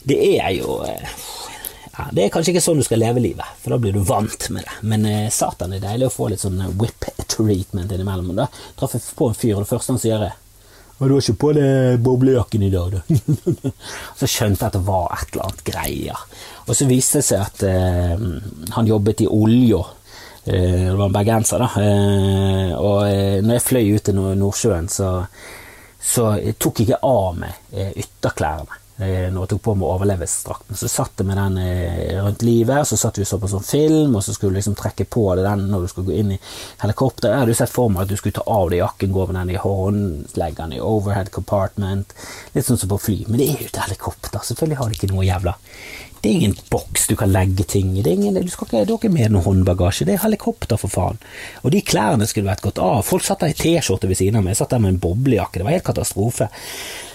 Det 0.08 0.18
er 0.40 0.50
jo 0.56 0.80
eh, 0.86 1.16
ja, 1.92 2.08
Det 2.12 2.24
er 2.24 2.34
kanskje 2.34 2.54
ikke 2.54 2.64
sånn 2.64 2.80
du 2.82 2.86
skal 2.86 3.02
leve 3.04 3.22
livet, 3.22 3.56
for 3.62 3.74
da 3.74 3.80
blir 3.82 3.94
du 3.94 4.02
vant 4.06 4.48
med 4.50 4.64
det. 4.66 4.78
Men 4.82 5.06
eh, 5.06 5.30
satan, 5.30 5.72
det 5.72 5.82
er 5.82 5.90
deilig 5.92 6.10
å 6.10 6.14
få 6.14 6.30
litt 6.32 6.42
sånn 6.44 6.62
whip 6.80 7.10
treatment 7.32 7.92
innimellom. 7.92 8.34
Da 8.36 8.48
traff 8.78 8.96
jeg 8.96 9.04
på 9.16 9.28
en 9.30 9.36
fyr, 9.38 9.56
og 9.56 9.64
det 9.64 9.70
første 9.70 9.94
han 9.94 10.02
sier, 10.02 10.24
er 10.26 10.41
og 11.02 11.08
du 11.08 11.16
har 11.16 11.24
ikke 11.24 11.40
på 11.42 11.48
deg 11.56 12.02
boblejakken 12.06 12.62
i 12.62 12.70
dag, 12.70 12.92
da? 12.94 13.00
så 14.20 14.28
skjønte 14.30 14.62
jeg 14.62 14.68
at 14.68 14.76
det 14.76 14.82
var 14.86 15.16
et 15.16 15.32
eller 15.32 15.48
annet 15.48 15.64
greier. 15.66 16.20
Og 16.68 16.76
så 16.78 16.86
viste 16.86 17.18
det 17.18 17.26
seg 17.26 17.42
at 17.42 17.64
eh, 17.66 18.22
han 18.76 18.90
jobbet 18.90 19.24
i 19.24 19.26
olja. 19.26 19.80
Eh, 20.46 20.84
det 20.86 20.94
var 20.94 21.08
en 21.08 21.16
bergenser, 21.16 21.64
da. 21.64 21.82
Eh, 21.82 22.70
og 22.78 23.00
eh, 23.08 23.40
når 23.42 23.58
jeg 23.58 23.66
fløy 23.66 23.90
ut 23.96 24.06
til 24.06 24.22
Nordsjøen, 24.44 24.86
så, 24.94 25.10
så 25.98 26.28
tok 26.54 26.84
jeg 26.84 26.92
ikke 26.92 27.02
av 27.10 27.42
meg 27.42 27.74
eh, 27.74 27.90
ytterklærne. 28.04 28.81
Eh, 29.00 29.30
når 29.32 29.46
jeg 29.46 29.50
tok 29.54 29.60
på 29.64 29.72
meg 29.80 29.88
overlevelsesdrakten. 29.88 30.76
Så 30.76 30.88
satt 30.92 31.22
jeg 31.22 31.26
med 31.26 31.38
den 31.40 31.56
eh, 31.62 32.18
rundt 32.20 32.42
livet, 32.44 32.84
så 32.86 32.98
satt 33.00 33.16
vi 33.16 33.24
så 33.24 33.38
på 33.40 33.48
sånn 33.48 33.64
film, 33.64 34.18
og 34.18 34.20
så 34.22 34.34
skulle 34.36 34.52
du 34.52 34.58
liksom 34.58 34.76
trekke 34.76 35.06
på 35.08 35.24
deg 35.38 35.46
den 35.48 35.64
når 35.72 35.86
du 35.86 35.88
skulle 35.90 36.10
gå 36.10 36.18
inn 36.20 36.34
i 36.36 36.38
helikopteret. 36.82 37.32
Jeg 37.32 37.40
hadde 37.40 37.54
jo 37.54 37.60
sett 37.62 37.72
for 37.72 37.90
meg 37.92 38.04
at 38.04 38.12
du 38.12 38.20
skulle 38.20 38.36
ta 38.36 38.44
av 38.52 38.68
deg 38.68 38.82
jakken, 38.82 39.14
gå 39.16 39.26
med 39.30 39.38
den 39.40 39.54
i 39.54 39.58
håndleggeren 39.64 40.76
i 40.76 40.84
overhead 40.84 41.32
compartment, 41.32 42.12
litt 42.52 42.68
sånn 42.68 42.82
som 42.82 42.92
på 42.92 43.00
fly. 43.08 43.18
Men 43.30 43.40
det 43.40 43.48
er 43.48 43.64
jo 43.64 43.72
et 43.72 43.82
helikopter, 43.86 44.44
selvfølgelig 44.52 44.80
har 44.82 44.92
de 44.92 45.00
ikke 45.00 45.12
noe 45.14 45.28
jævla 45.30 45.58
det 46.22 46.30
er 46.30 46.36
ingen 46.38 46.52
boks 46.70 47.08
du 47.10 47.16
kan 47.18 47.32
legge 47.34 47.64
ting 47.66 47.96
i. 47.96 48.02
Det 48.06 48.12
er 48.12 48.20
Ingen, 48.20 48.36
du, 48.38 48.50
skal 48.52 48.68
ikke, 48.68 48.84
du 48.86 48.92
har 48.92 49.00
ikke 49.00 49.08
med 49.10 49.32
noe 49.34 49.42
håndbagasje. 49.42 50.04
Det 50.06 50.12
er 50.14 50.20
helikopter, 50.22 50.78
for 50.78 50.92
faen. 50.92 51.18
Og 51.66 51.72
de 51.74 51.80
klærne 51.82 52.28
skulle 52.30 52.46
vært 52.46 52.62
gått 52.62 52.78
av. 52.78 53.00
Folk 53.02 53.26
satt 53.26 53.42
der 53.42 53.50
i 53.50 53.56
T-skjorte 53.58 54.06
ved 54.06 54.20
siden 54.20 54.38
av 54.38 54.44
meg. 54.44 54.54
Jeg 54.54 54.60
satt 54.60 54.76
der 54.76 54.84
med 54.84 54.92
en 54.92 55.00
boblejakke. 55.02 55.58
Det 55.58 55.66
var 55.66 55.74
helt 55.74 55.88
katastrofe. 55.88 56.46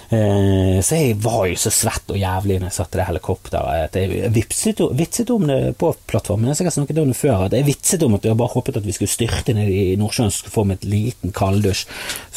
Eh, 0.10 0.80
så 0.82 0.96
jeg 0.96 1.16
var 1.20 1.50
jo 1.50 1.56
så 1.60 1.72
svett 1.74 2.14
og 2.14 2.20
jævlig 2.20 2.62
når 2.62 2.70
jeg 2.70 2.76
satt 2.78 2.94
i 2.96 3.00
det 3.02 3.08
helikopteret 3.10 3.88
at 3.90 3.98
jeg 4.00 4.30
vipset, 4.32 4.84
vitset 4.96 5.34
om 5.36 5.48
det 5.50 5.58
på 5.82 5.90
plattformen. 6.08 6.54
Jeg 6.54 6.70
har 6.70 6.76
snakket 6.78 7.02
om 7.02 7.12
det 7.12 7.18
før, 7.20 7.48
at 7.48 7.58
jeg 7.58 7.68
vitset 7.68 8.06
om 8.08 8.16
at 8.16 8.28
jeg 8.28 8.40
bare 8.40 8.54
håpet 8.54 8.80
at 8.80 8.88
vi 8.88 8.96
skulle 8.96 9.12
styrte 9.12 9.56
ned 9.58 9.68
i 9.74 9.98
Nordsjøen 10.00 10.32
og 10.32 10.54
få 10.54 10.64
med 10.70 10.80
et 10.80 10.88
liten 10.94 11.36
kalddusj 11.36 11.84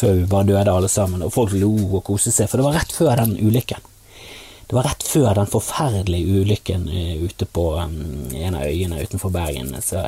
før 0.01 0.19
vi 0.19 0.27
bare 0.33 0.49
døde 0.51 0.75
alle 0.75 0.91
sammen. 0.91 1.23
Og 1.23 1.31
folk 1.35 1.55
lo 1.55 1.71
og 2.01 2.03
koste 2.11 2.35
seg, 2.35 2.51
for 2.51 2.59
det 2.59 2.67
var 2.67 2.81
rett 2.81 2.97
før 2.97 3.23
den 3.23 3.39
ulykken. 3.39 3.87
Det 4.71 4.77
var 4.77 4.87
rett 4.87 5.03
før 5.03 5.33
den 5.35 5.49
forferdelige 5.51 6.43
ulykken 6.43 6.85
eh, 6.95 7.23
ute 7.23 7.47
på 7.47 7.65
um, 7.75 7.95
en 8.35 8.55
av 8.55 8.67
øyene 8.67 9.01
utenfor 9.03 9.31
Bergen. 9.35 9.73
Så 9.83 10.05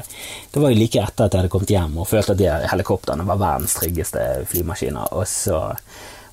det 0.50 0.62
var 0.62 0.70
jo 0.70 0.78
like 0.78 1.02
etter 1.02 1.26
at 1.26 1.34
jeg 1.34 1.42
hadde 1.42 1.50
kommet 1.50 1.72
hjem 1.74 1.96
og 1.98 2.06
følte 2.10 2.36
at 2.36 2.42
de 2.42 2.50
helikoptrene 2.70 3.26
var 3.26 3.40
verdens 3.42 3.74
tryggeste 3.78 4.22
flymaskiner. 4.50 5.14
Og 5.18 5.26
så 5.26 5.58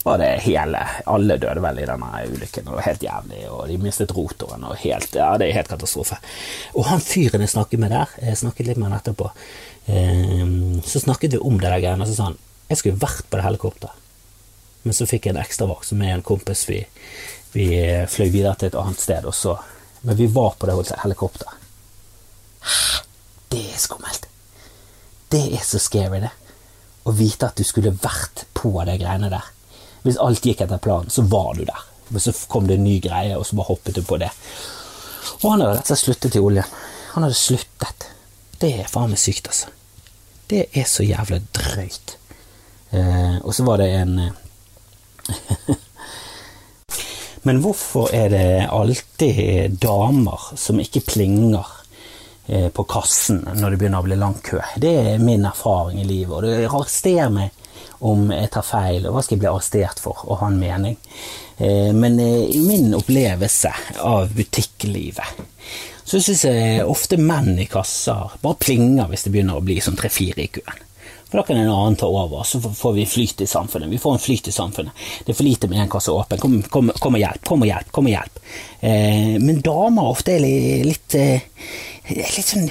var 0.03 0.17
det 0.17 0.29
hele 0.45 0.81
Alle 1.05 1.37
døde 1.37 1.61
vel 1.63 1.79
i 1.81 1.87
denne 1.87 2.09
ulykken, 2.31 2.65
det 2.65 2.75
var 2.75 2.85
helt 2.85 3.03
jævlig, 3.03 3.39
og 3.51 3.63
de 3.67 3.77
mistet 3.81 4.13
rotoren, 4.15 4.63
og 4.63 4.77
helt 4.83 5.15
Ja, 5.15 5.31
det 5.37 5.49
er 5.49 5.57
helt 5.59 5.71
katastrofe. 5.71 6.19
Og 6.75 6.87
han 6.87 7.03
fyren 7.03 7.43
jeg 7.43 7.53
snakket 7.55 7.83
med 7.83 7.91
der, 7.93 8.13
jeg 8.23 8.39
snakket 8.39 8.69
litt 8.69 8.79
med 8.79 8.89
han 8.89 8.99
etterpå, 8.99 9.31
ehm, 9.91 10.79
så 10.85 11.03
snakket 11.03 11.35
vi 11.35 11.41
om 11.43 11.59
det 11.59 11.67
der 11.67 11.83
greiene, 11.83 12.05
og 12.05 12.11
så 12.11 12.15
sa 12.15 12.29
han 12.31 12.39
jeg 12.69 12.77
skulle 12.77 13.01
vært 13.01 13.25
på 13.29 13.37
det 13.37 13.47
helikopteret, 13.47 14.07
men 14.85 14.95
så 14.95 15.07
fikk 15.09 15.25
jeg 15.25 15.35
en 15.35 15.41
ekstravakt 15.41 15.89
som 15.89 16.01
er 16.05 16.13
en 16.13 16.25
kompis 16.25 16.67
vi, 16.69 16.83
vi 17.55 17.67
fløy 18.07 18.29
videre 18.29 18.55
til 18.55 18.69
et 18.69 18.77
annet 18.79 19.01
sted, 19.01 19.25
og 19.25 19.35
så 19.35 19.59
Men 20.01 20.15
vi 20.15 20.29
var 20.31 20.53
på 20.55 20.65
det 20.65 20.95
helikopteret. 21.03 21.55
Det 23.51 23.65
er 23.73 23.77
skummelt. 23.77 24.29
Det 25.27 25.41
er 25.57 25.63
så 25.65 25.77
scary, 25.77 26.21
det. 26.23 26.31
Å 27.03 27.11
vite 27.11 27.49
at 27.49 27.57
du 27.57 27.65
skulle 27.67 27.91
vært 27.91 28.45
på 28.55 28.71
de 28.87 28.95
greiene 28.95 29.27
der. 29.27 29.49
Hvis 30.09 30.17
alt 30.25 30.45
gikk 30.45 30.63
etter 30.65 30.81
planen, 30.81 31.11
så 31.13 31.21
var 31.29 31.53
du 31.53 31.67
der. 31.69 31.83
Men 32.09 32.23
så 32.23 32.33
kom 32.49 32.65
det 32.65 32.79
en 32.79 32.87
ny 32.87 32.95
greie, 33.03 33.35
og 33.37 33.45
så 33.45 33.59
bare 33.59 33.69
hoppet 33.69 33.99
du 33.99 34.01
på 34.01 34.17
det. 34.17 34.31
Og 35.43 35.51
han 35.51 35.61
hadde 35.61 35.75
rett 35.75 35.85
og 35.85 35.91
slett 35.91 36.01
sluttet 36.01 36.37
i 36.39 36.41
oljen. 36.41 36.77
Han 37.13 37.27
hadde 37.27 37.37
sluttet. 37.37 38.07
Det 38.59 38.71
er 38.81 38.89
faen 38.89 39.13
meg 39.13 39.21
sykt, 39.21 39.51
altså. 39.51 39.69
Det 40.49 40.65
er 40.73 40.87
så 40.89 41.05
jævlig 41.05 41.43
drøyt. 41.53 42.15
Eh, 42.89 43.37
og 43.45 43.53
så 43.53 43.63
var 43.67 43.77
det 43.83 43.91
en 43.99 44.15
eh, 44.23 44.33
Men 47.45 47.61
hvorfor 47.61 48.09
er 48.17 48.33
det 48.33 48.69
alltid 48.73 49.77
damer 49.79 50.49
som 50.57 50.81
ikke 50.81 51.05
plinger 51.05 51.69
på 52.49 52.83
kassen 52.89 53.43
når 53.45 53.73
det 53.75 53.77
begynner 53.81 54.01
å 54.01 54.07
bli 54.07 54.17
lang 54.17 54.37
kø? 54.45 54.57
Det 54.81 54.93
er 55.13 55.21
min 55.21 55.45
erfaring 55.45 55.99
i 56.01 56.07
livet, 56.07 56.33
og 56.33 56.45
det 56.47 56.69
arresterer 56.69 57.29
meg 57.33 57.53
om 57.99 58.29
jeg 58.31 58.49
tar 58.53 58.65
feil, 58.65 59.05
og 59.07 59.15
hva 59.15 59.23
skal 59.23 59.35
jeg 59.35 59.43
bli 59.43 59.51
arrestert 59.51 60.01
for, 60.01 60.23
og 60.25 60.39
ha 60.41 60.49
en 60.49 60.59
mening. 60.59 60.97
Eh, 61.59 61.91
men 61.95 62.19
eh, 62.23 62.45
i 62.55 62.61
min 62.63 62.93
opplevelse 62.95 63.73
av 64.07 64.31
butikklivet, 64.35 65.41
så 66.09 66.21
syns 66.23 66.45
jeg 66.47 66.85
ofte 66.87 67.19
menn 67.21 67.59
i 67.59 67.67
kasser 67.69 68.37
bare 68.41 68.57
plinger 68.57 69.11
hvis 69.11 69.27
det 69.27 69.33
begynner 69.33 69.59
å 69.59 69.65
bli 69.65 69.77
sånn 69.83 69.99
tre-fire 69.99 70.45
i 70.45 70.53
køen. 70.55 70.85
For 71.29 71.37
da 71.37 71.43
kan 71.45 71.59
en 71.61 71.69
annen 71.69 71.97
ta 71.99 72.07
over, 72.09 72.41
så 72.47 72.57
får 72.57 72.93
vi 72.95 73.03
flyt 73.05 73.43
i 73.45 73.47
samfunnet. 73.47 73.91
Vi 73.91 73.99
får 74.01 74.15
en 74.15 74.23
flyt 74.23 74.47
i 74.49 74.53
samfunnet. 74.55 75.03
Det 75.25 75.29
er 75.29 75.37
for 75.37 75.45
lite 75.45 75.67
med 75.69 75.83
én 75.83 75.91
kasse 75.91 76.09
åpen. 76.09 76.39
Kom, 76.41 76.55
kom, 76.73 76.89
kom, 76.97 77.19
og 77.19 77.21
hjelp, 77.21 77.43
kom 77.45 77.61
og 77.61 77.69
hjelp, 77.69 77.91
kom 77.93 78.09
og 78.09 78.15
hjelp. 78.15 78.39
Eh, 78.79 79.35
men 79.43 79.61
damer 79.61 80.09
ofte 80.09 80.33
er 80.39 80.41
litt, 80.87 81.19
litt 82.15 82.47
sånn 82.47 82.69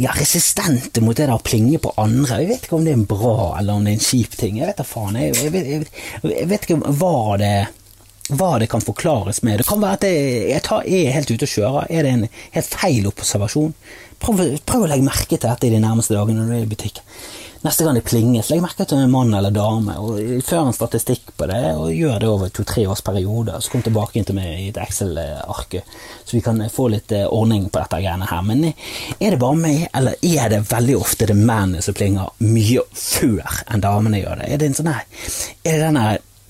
ja, 0.00 0.12
resistente 0.16 1.02
mot 1.04 1.16
det 1.16 1.26
der 1.26 1.34
å 1.34 1.42
plinge 1.44 1.80
på 1.82 1.92
andre. 2.00 2.40
Jeg 2.42 2.50
vet 2.52 2.64
ikke 2.66 2.78
om 2.78 2.86
det 2.86 2.94
er 2.94 3.00
en 3.00 3.08
bra 3.10 3.50
eller 3.58 3.76
om 3.76 3.84
det 3.84 3.94
er 3.94 3.98
en 3.98 4.06
kjip 4.06 4.36
ting. 4.38 4.60
Jeg 4.60 4.70
vet 4.70 4.80
da 4.80 4.86
faen. 4.86 5.18
Jeg, 5.20 5.36
jeg, 5.36 5.52
vet, 5.54 5.92
jeg, 6.24 6.48
vet, 6.50 6.66
ikke 6.66 6.94
hva 7.00 7.36
det, 7.40 7.54
hva 8.30 8.52
det 8.62 8.70
kan 8.72 8.84
forklares 8.84 9.42
med. 9.46 9.60
Det 9.60 9.68
kan 9.68 9.82
være 9.82 9.98
at 9.98 10.08
jeg, 10.08 10.62
tar, 10.66 10.86
er 10.86 11.12
helt 11.16 11.34
ute 11.34 11.48
og 11.48 11.54
kjører. 11.54 11.90
Er 11.90 12.06
det 12.06 12.14
en 12.16 12.26
helt 12.56 12.72
feil 12.72 13.10
observasjon? 13.10 13.76
Prøv, 14.20 14.42
prøv 14.68 14.86
å 14.86 14.90
legge 14.90 15.06
merke 15.06 15.36
til 15.36 15.46
dette 15.48 15.68
i 15.68 15.74
de 15.74 15.82
nærmeste 15.82 16.16
dagene 16.16 16.42
når 16.42 16.50
du 16.52 16.58
er 16.58 16.66
i 16.66 16.72
butikken. 16.72 17.04
Neste 17.60 17.84
gang 17.84 17.94
det 17.98 18.06
plinges, 18.08 18.48
legg 18.48 18.62
merke 18.64 18.86
til 18.88 19.02
en 19.02 19.10
mann 19.12 19.34
eller 19.36 19.52
dame, 19.52 19.92
og 20.00 20.16
før 20.46 20.70
en 20.70 20.72
statistikk 20.72 21.34
på 21.36 21.44
det, 21.50 21.58
og 21.76 21.90
gjør 21.92 22.22
det 22.22 22.30
over 22.30 22.52
to-tre 22.56 22.86
års 22.88 23.02
periode. 23.04 23.58
Så 23.60 23.74
kom 23.74 23.82
tilbake 23.84 24.16
inn 24.16 24.24
til 24.24 24.38
meg 24.38 24.54
i 24.54 24.70
et 24.70 24.80
Excel-ark, 24.80 25.76
så 26.24 26.38
vi 26.38 26.40
kan 26.46 26.62
få 26.72 26.88
litt 26.94 27.12
eh, 27.12 27.26
ordning 27.28 27.66
på 27.68 27.82
dette 27.82 28.00
greiene 28.00 28.30
her. 28.30 28.46
Men 28.48 28.64
eh, 28.70 28.88
er 29.18 29.34
det 29.36 29.42
bare 29.42 29.60
meg, 29.60 29.84
eller 29.92 30.16
er 30.24 30.48
det 30.54 30.62
veldig 30.70 30.96
ofte 31.02 31.28
det 31.28 31.36
mennene 31.36 31.84
som 31.84 31.98
plinger 31.98 32.32
mye 32.46 32.86
før 32.96 33.60
enn 33.68 33.84
damene 33.84 34.22
gjør 34.22 34.40
det? 34.40 34.48
Er 34.48 34.62
det 34.62 34.70
en 34.70 34.80
sånn 34.80 34.92
her 34.94 35.04
Er 35.60 35.76
det 35.76 35.84
denne 35.84 36.06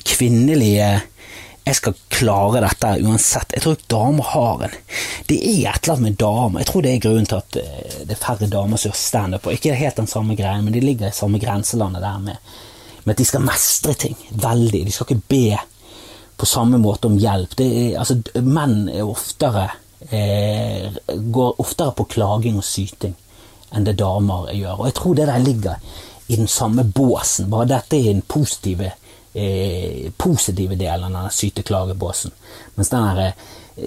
kvinnelige 0.06 0.92
jeg 1.64 1.76
skal 1.76 1.96
klare 2.12 2.62
dette 2.64 2.92
uansett. 3.04 3.52
Jeg 3.54 3.62
tror 3.62 3.76
ikke 3.76 3.92
damer 3.92 4.28
har 4.32 4.64
en 4.66 4.76
Det 5.28 5.36
er 5.36 5.70
et 5.70 5.84
eller 5.84 5.94
annet 5.94 6.06
med 6.06 6.18
damer. 6.20 6.60
Jeg 6.60 6.70
tror 6.70 6.82
det 6.82 6.92
er 6.94 7.02
grunnen 7.04 7.28
til 7.30 7.38
at 7.38 7.58
eh, 7.60 7.98
det 8.08 8.16
er 8.16 8.22
færre 8.22 8.48
damer 8.50 8.80
som 8.80 8.90
gjør 8.90 9.00
standup. 9.00 9.50
Ikke 9.52 9.76
helt 9.78 10.00
den 10.00 10.10
samme 10.10 10.36
greien, 10.38 10.64
men 10.64 10.74
de 10.74 10.80
ligger 10.80 11.10
i 11.10 11.16
samme 11.16 11.38
grenselandet 11.38 12.02
der 12.02 12.18
med, 12.18 12.54
med, 13.04 13.12
at 13.14 13.18
de 13.18 13.28
skal 13.28 13.44
mestre 13.44 13.94
ting. 13.94 14.16
Veldig. 14.30 14.86
De 14.86 14.94
skal 14.96 15.10
ikke 15.10 15.28
be 15.28 15.60
på 16.40 16.48
samme 16.48 16.80
måte 16.80 17.10
om 17.10 17.18
hjelp. 17.20 17.58
Er, 17.60 18.00
altså, 18.00 18.18
menn 18.40 18.88
er 18.88 19.04
oftere 19.04 19.68
er, 20.10 20.96
går 21.06 21.60
oftere 21.60 21.92
på 21.92 22.08
klaging 22.08 22.56
og 22.56 22.64
syting 22.64 23.16
enn 23.70 23.86
det 23.86 23.98
damer 24.00 24.48
gjør. 24.56 24.80
Og 24.80 24.88
jeg 24.88 24.96
tror 24.98 25.18
det 25.18 25.28
der 25.28 25.44
ligger 25.44 25.92
i 26.30 26.38
den 26.38 26.48
samme 26.48 26.84
båsen, 26.84 27.50
bare 27.50 27.68
dette 27.70 27.98
er 27.98 28.12
den 28.14 28.22
positive 28.26 28.92
eh, 29.34 30.10
positive 30.16 30.76
delen 30.76 31.10
av 31.10 31.10
denne 31.10 31.34
syteklagebåsen. 31.34 32.32
Mens 32.74 32.92
den 32.92 33.32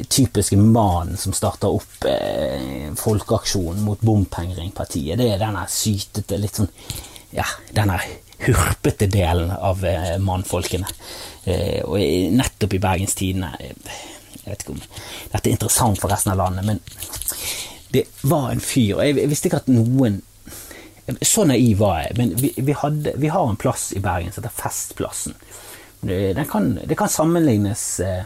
typiske 0.09 0.57
mannen 0.57 1.17
som 1.17 1.33
starter 1.33 1.73
opp 1.73 2.05
eh, 2.09 2.93
folkeaksjonen 2.97 3.83
mot 3.83 4.01
bompengeringpartiet. 4.01 5.17
Det 5.19 5.29
er 5.33 5.41
denne 5.41 5.65
sytete, 5.69 6.39
litt 6.41 6.61
sånn 6.61 6.71
Ja, 7.33 7.47
denne 7.73 7.97
hurpete 8.45 9.07
delen 9.09 9.51
av 9.51 9.85
eh, 9.85 10.17
mannfolkene. 10.21 10.89
Eh, 11.43 11.81
og 11.85 11.99
nettopp 12.37 12.75
i 12.77 12.81
Bergens 12.81 13.15
Tidende 13.17 13.53
eh, 13.59 13.73
Jeg 14.43 14.51
vet 14.51 14.65
ikke 14.65 14.75
om 14.75 14.83
dette 14.83 15.47
er 15.47 15.53
interessant 15.53 15.99
for 16.01 16.11
resten 16.11 16.33
av 16.33 16.41
landet, 16.41 16.65
men 16.67 16.79
det 17.93 18.05
var 18.27 18.49
en 18.51 18.61
fyr 18.63 18.97
og 18.97 19.05
Jeg 19.05 19.29
visste 19.31 19.49
ikke 19.49 19.61
at 19.63 19.69
noen 19.71 20.21
Så 21.21 21.43
naiv 21.43 21.81
var 21.81 21.99
jeg, 21.99 22.15
men 22.17 22.35
vi, 22.39 22.53
vi, 22.57 22.75
hadde, 22.79 23.11
vi 23.19 23.31
har 23.33 23.49
en 23.49 23.59
plass 23.59 23.89
i 23.91 23.99
Bergen 24.03 24.31
som 24.31 24.43
heter 24.43 24.55
Festplassen. 24.55 25.35
Det 26.03 26.45
kan, 26.51 26.77
det 26.83 26.95
kan 26.99 27.11
sammenlignes 27.11 27.83
eh, 28.03 28.23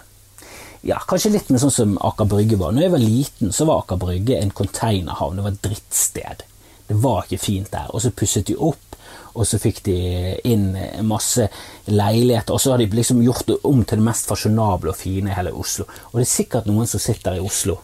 ja, 0.82 0.98
kanskje 1.08 1.34
litt 1.34 1.50
med 1.54 1.62
sånn 1.62 1.74
som 1.74 1.96
Aker 2.06 2.30
Brygge 2.30 2.58
var. 2.58 2.74
Når 2.74 2.86
jeg 2.86 2.94
var 2.94 3.04
liten, 3.04 3.54
så 3.54 3.68
var 3.70 3.84
Aker 3.84 4.00
Brygge 4.02 4.38
en 4.40 4.54
konteinerhavn. 4.54 5.38
Det 5.38 5.46
var 5.46 5.56
et 5.56 5.66
drittsted. 5.66 6.44
Det 6.88 7.00
var 7.04 7.26
ikke 7.26 7.42
fint 7.44 7.72
der. 7.74 7.90
Og 7.94 8.04
så 8.04 8.14
pusset 8.16 8.48
de 8.50 8.56
opp, 8.56 8.98
og 9.38 9.46
så 9.46 9.60
fikk 9.62 9.84
de 9.86 9.98
inn 10.50 10.72
masse 11.06 11.46
leiligheter. 11.90 12.56
Og 12.56 12.62
så 12.62 12.74
har 12.74 12.82
de 12.82 12.90
liksom 12.98 13.22
gjort 13.26 13.50
det 13.50 13.60
om 13.68 13.84
til 13.84 14.02
det 14.02 14.08
mest 14.08 14.30
fasjonable 14.30 14.94
og 14.94 14.98
fine 14.98 15.34
i 15.34 15.38
hele 15.38 15.54
Oslo. 15.54 15.86
Og 16.12 16.20
det 16.20 16.26
er 16.26 16.34
sikkert 16.34 16.70
noen 16.70 16.90
som 16.90 17.04
sitter 17.04 17.38
i 17.38 17.44
Oslo. 17.44 17.78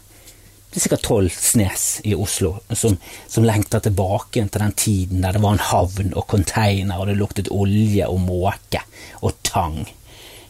Det 0.74 0.80
er 0.80 0.88
sikkert 0.88 1.03
tolv 1.06 1.34
snes 1.38 1.82
i 2.01 2.15
Oslo 2.18 2.56
som, 2.74 2.96
som 3.30 3.46
lengter 3.46 3.84
tilbake 3.86 4.42
til 4.42 4.63
den 4.63 4.72
tiden 4.74 5.20
der 5.22 5.36
det 5.38 5.42
var 5.44 5.53
en 5.53 5.68
havn 5.70 6.15
og 6.18 6.25
container, 6.32 6.98
og 6.98 7.12
det 7.12 7.20
luktet 7.20 7.51
olje 7.53 8.08
og 8.10 8.24
måke 8.24 8.82
og 9.22 9.36
tang. 9.46 9.84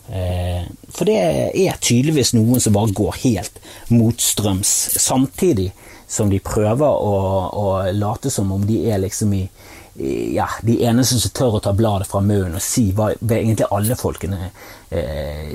Eh, 0.07 0.63
for 0.95 1.11
det 1.11 1.17
er 1.19 1.75
tydeligvis 1.83 2.31
noen 2.37 2.63
som 2.63 2.75
bare 2.77 2.95
går 2.95 3.19
helt 3.25 3.59
motstrøms, 3.91 4.71
samtidig 5.03 5.73
som 6.07 6.31
de 6.31 6.39
prøver 6.39 6.87
å, 6.87 7.19
å 7.59 7.67
late 7.91 8.31
som 8.31 8.55
om 8.55 8.63
de 8.63 8.79
er 8.95 9.03
liksom 9.03 9.35
i 9.35 9.43
ja, 10.33 10.47
de 10.65 10.79
eneste 10.87 11.19
som 11.21 11.33
tør 11.35 11.59
å 11.59 11.61
ta 11.67 11.73
bladet 11.77 12.07
fra 12.09 12.21
munnen 12.23 12.57
og 12.57 12.63
si 12.65 12.87
hva, 12.95 13.11
egentlig 13.13 13.67
alle 13.69 13.97
folkene 13.99 14.39
eh, 14.47 14.71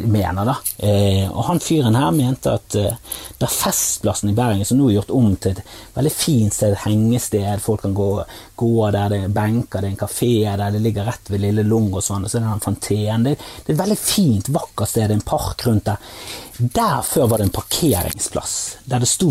mener. 0.05 0.45
da. 0.45 0.57
Eh, 0.77 1.27
og 1.31 1.45
han 1.45 1.61
fyren 1.61 1.97
her 1.99 2.11
mente 2.15 2.53
at 2.55 2.77
eh, 2.79 2.97
er 3.39 3.53
Festplassen 3.53 4.33
i 4.33 4.37
Bergen, 4.37 4.65
som 4.67 4.79
nå 4.79 4.89
er 4.89 4.99
gjort 4.99 5.15
om 5.15 5.31
til 5.37 5.57
et 5.57 5.63
veldig 5.95 6.13
fint 6.15 6.55
sted, 6.55 6.77
hengested, 6.85 7.63
folk 7.63 7.85
kan 7.85 7.95
gå, 7.97 8.09
gå 8.59 8.73
der 8.95 9.13
det 9.13 9.21
er 9.25 9.35
benker, 9.35 9.81
det 9.81 9.91
er 9.91 9.95
en 9.95 10.01
kafé 10.01 10.33
der 10.49 10.75
det 10.75 10.83
ligger 10.83 11.09
rett 11.09 11.31
ved 11.31 11.43
Lille 11.45 11.65
Lung 11.67 11.91
og 11.93 12.05
sånn, 12.05 12.27
så 12.29 12.39
er 12.39 12.47
det 12.47 12.53
en 12.57 12.67
fonten. 12.67 13.27
Det, 13.29 13.37
det, 13.39 13.73
er 13.73 13.77
et 13.77 13.83
veldig 13.85 14.01
fint, 14.01 14.53
vakkert 14.55 14.93
sted, 14.93 15.09
det 15.09 15.17
er 15.17 15.21
en 15.21 15.27
park 15.33 15.67
rundt 15.69 15.89
der. 15.91 16.15
Der 16.59 17.03
før 17.07 17.29
var 17.31 17.39
det 17.39 17.45
en 17.47 17.55
parkeringsplass, 17.55 18.53
der 18.91 18.99
det 18.99 19.07
sto 19.07 19.31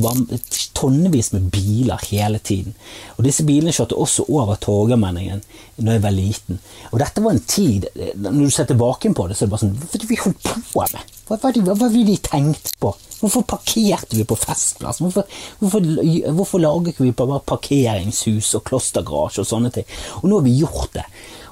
tonnevis 0.77 1.33
med 1.33 1.49
biler 1.51 1.99
hele 2.07 2.39
tiden. 2.39 2.75
Og 3.17 3.25
disse 3.27 3.43
bilene 3.43 3.73
kjørte 3.75 3.97
også 3.99 4.23
over 4.31 4.55
Torgallmenningen 4.63 5.41
da 5.75 5.97
jeg 5.97 6.03
var 6.05 6.15
liten. 6.15 6.61
Og 6.93 7.01
dette 7.01 7.23
var 7.25 7.35
en 7.35 7.43
tid, 7.43 7.89
når 8.15 8.37
du 8.47 8.53
ser 8.53 8.69
tilbake 8.69 9.11
på 9.11 9.27
det, 9.27 9.35
så 9.35 9.43
er 9.43 9.49
det 9.49 9.55
bare 9.55 9.63
sånn 9.65 9.75
Hva 9.75 9.89
var 9.91 10.03
det 10.03 10.09
vi 10.09 10.19
holdt 10.21 10.47
på 10.71 10.85
med? 10.93 11.11
Hva 11.27 11.39
var 11.41 11.57
det, 11.57 11.65
hva 11.67 11.75
var 11.81 11.91
det 11.91 12.05
de 12.07 12.15
tenkte 12.29 12.73
på? 12.79 12.93
Hvorfor 13.17 13.43
parkerte 13.49 14.15
vi 14.15 14.23
på 14.29 14.39
Festplass? 14.39 15.01
Hvorfor, 15.03 15.27
hvorfor, 15.59 15.91
hvorfor 16.37 16.63
laget 16.63 17.03
vi 17.03 17.11
bare 17.11 17.41
parkeringshus 17.43 18.53
og 18.55 18.63
klostergarasje 18.71 19.43
og 19.43 19.51
sånne 19.51 19.73
ting? 19.75 19.89
Og 20.21 20.29
nå 20.31 20.39
har 20.39 20.47
vi 20.47 20.55
gjort 20.61 20.95
det. 20.95 21.03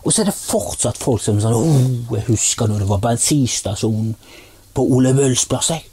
Og 0.05 0.13
så 0.13 0.21
er 0.21 0.29
det 0.29 0.37
fortsatt 0.37 1.01
folk 1.01 1.19
som 1.25 1.43
sånn 1.43 1.57
oh, 1.57 2.15
jeg 2.15 2.29
husker 2.29 2.69
når 2.69 2.85
det 2.85 2.91
var 2.93 3.03
bensinstasjon 3.03 4.13
på 4.75 4.85
Ole 4.95 5.13
plass. 5.49 5.69
jeg. 5.69 5.85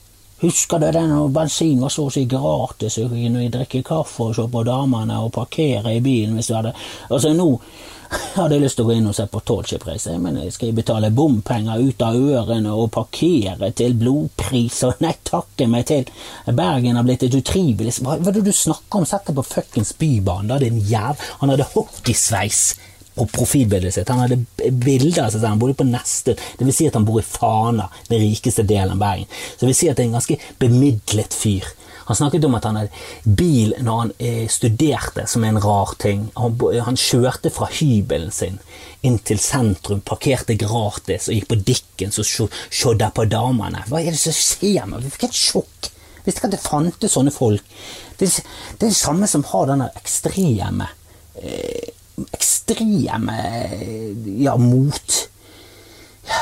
Husker 0.43 0.79
du 0.79 0.91
den 0.91 1.33
bensin 1.33 1.81
var 1.81 1.93
så 1.95 2.09
å 2.09 2.11
si 2.11 2.25
gratis, 2.27 2.99
og 2.99 3.13
kunne 3.15 3.47
drikke 3.47 3.85
kaffe 3.87 4.25
og 4.25 4.35
se 4.35 4.43
på 4.51 4.63
damene 4.67 5.21
og 5.23 5.31
parkere 5.37 5.95
i 5.95 6.01
bilen 6.03 6.35
hvis 6.35 6.51
du 6.51 6.57
hadde 6.57 6.73
Altså, 7.11 7.31
nå 7.31 7.47
hadde 8.35 8.57
jeg 8.57 8.65
lyst 8.65 8.77
til 8.77 8.85
å 8.85 8.89
gå 8.89 8.97
inn 8.99 9.07
og 9.07 9.15
se 9.15 9.29
på 9.31 9.41
Tallship-reise, 9.47 10.17
men 10.19 10.41
skal 10.51 10.69
jeg 10.69 10.77
betale 10.81 11.13
bompenger 11.15 11.81
ut 11.87 12.03
av 12.03 12.19
ørene 12.19 12.75
og 12.75 12.91
parkere 12.93 13.71
til 13.71 13.95
blodpris 14.01 14.83
og 14.89 14.99
nei, 15.07 15.15
takke 15.23 15.71
meg 15.71 15.87
til. 15.93 16.11
Bergen 16.51 16.99
har 16.99 17.07
blitt 17.07 17.23
et 17.29 17.39
utrivelig 17.39 17.95
Hva 18.03 18.19
er 18.19 18.35
det 18.35 18.43
du 18.43 18.53
snakker 18.53 18.99
om? 18.99 19.07
Sett 19.07 19.31
deg 19.31 19.39
på 19.39 19.47
fuckings 19.47 19.95
Bybanen, 19.95 20.51
da, 20.51 20.59
din 20.59 20.83
jæv. 20.91 21.23
Han 21.41 21.55
hadde 21.55 21.71
hockeysveis 21.77 22.65
på 23.15 23.27
profilbildet 23.35 23.95
sitt. 23.95 24.09
Han 24.09 24.23
hadde 24.25 24.41
bilder 24.71 25.27
av 25.27 25.31
seg 25.31 25.41
selv, 25.41 25.51
han 25.51 25.63
bodde 25.63 25.79
på 25.79 25.89
Nesttun. 25.89 26.41
Det 26.59 26.67
vil 26.69 26.77
si 26.77 26.89
at 26.89 26.99
han 26.99 27.07
bor 27.09 27.21
i 27.21 27.27
Fana, 27.27 27.91
den 28.09 28.25
rikeste 28.25 28.65
delen 28.67 28.97
av 28.97 29.03
Bergen. 29.03 29.31
Så 29.53 29.65
det 29.65 29.73
vil 29.73 29.79
si 29.79 29.91
at 29.93 29.99
det 29.99 30.07
er 30.07 30.11
en 30.11 30.19
ganske 30.19 30.41
bemidlet 30.63 31.37
fyr. 31.37 31.69
Han 32.05 32.17
snakket 32.17 32.45
om 32.45 32.57
at 32.59 32.65
han 32.67 32.77
hadde 32.81 33.35
bil 33.39 33.75
når 33.79 34.01
han 34.01 34.13
eh, 34.19 34.47
studerte, 34.51 35.27
som 35.31 35.45
er 35.45 35.53
en 35.53 35.63
rar 35.63 35.95
ting. 36.03 36.27
Han, 36.37 36.99
kjørte 36.99 37.53
fra 37.55 37.69
hybelen 37.71 38.33
sin 38.35 38.59
inn 39.07 39.19
til 39.27 39.41
sentrum, 39.43 40.03
parkerte 40.07 40.57
gratis 40.59 41.29
og 41.29 41.37
gikk 41.37 41.49
på 41.51 41.61
Dickens 41.71 42.21
og 42.23 42.53
shodda 42.71 43.11
på 43.15 43.27
damene. 43.31 43.85
Hva 43.91 44.03
er 44.03 44.15
det 44.15 44.21
som 44.23 44.35
skjer 44.35 44.87
med 44.91 45.07
Vi 45.07 45.15
fikk 45.15 45.29
et 45.31 45.39
sjokk. 45.39 45.91
Visste 46.23 46.39
ikke 46.39 46.51
at 46.53 46.55
det 46.55 46.63
fantes 46.63 47.17
sånne 47.17 47.35
folk. 47.35 47.65
Det 48.19 48.29
er 48.29 48.45
det 48.83 48.93
samme 48.95 49.27
som 49.31 49.43
har 49.51 49.67
denne 49.71 49.89
ekstreme 49.99 50.87
eh, 51.41 51.91
ekstreme 52.33 53.37
ja, 54.43 54.57
mot 54.61 55.21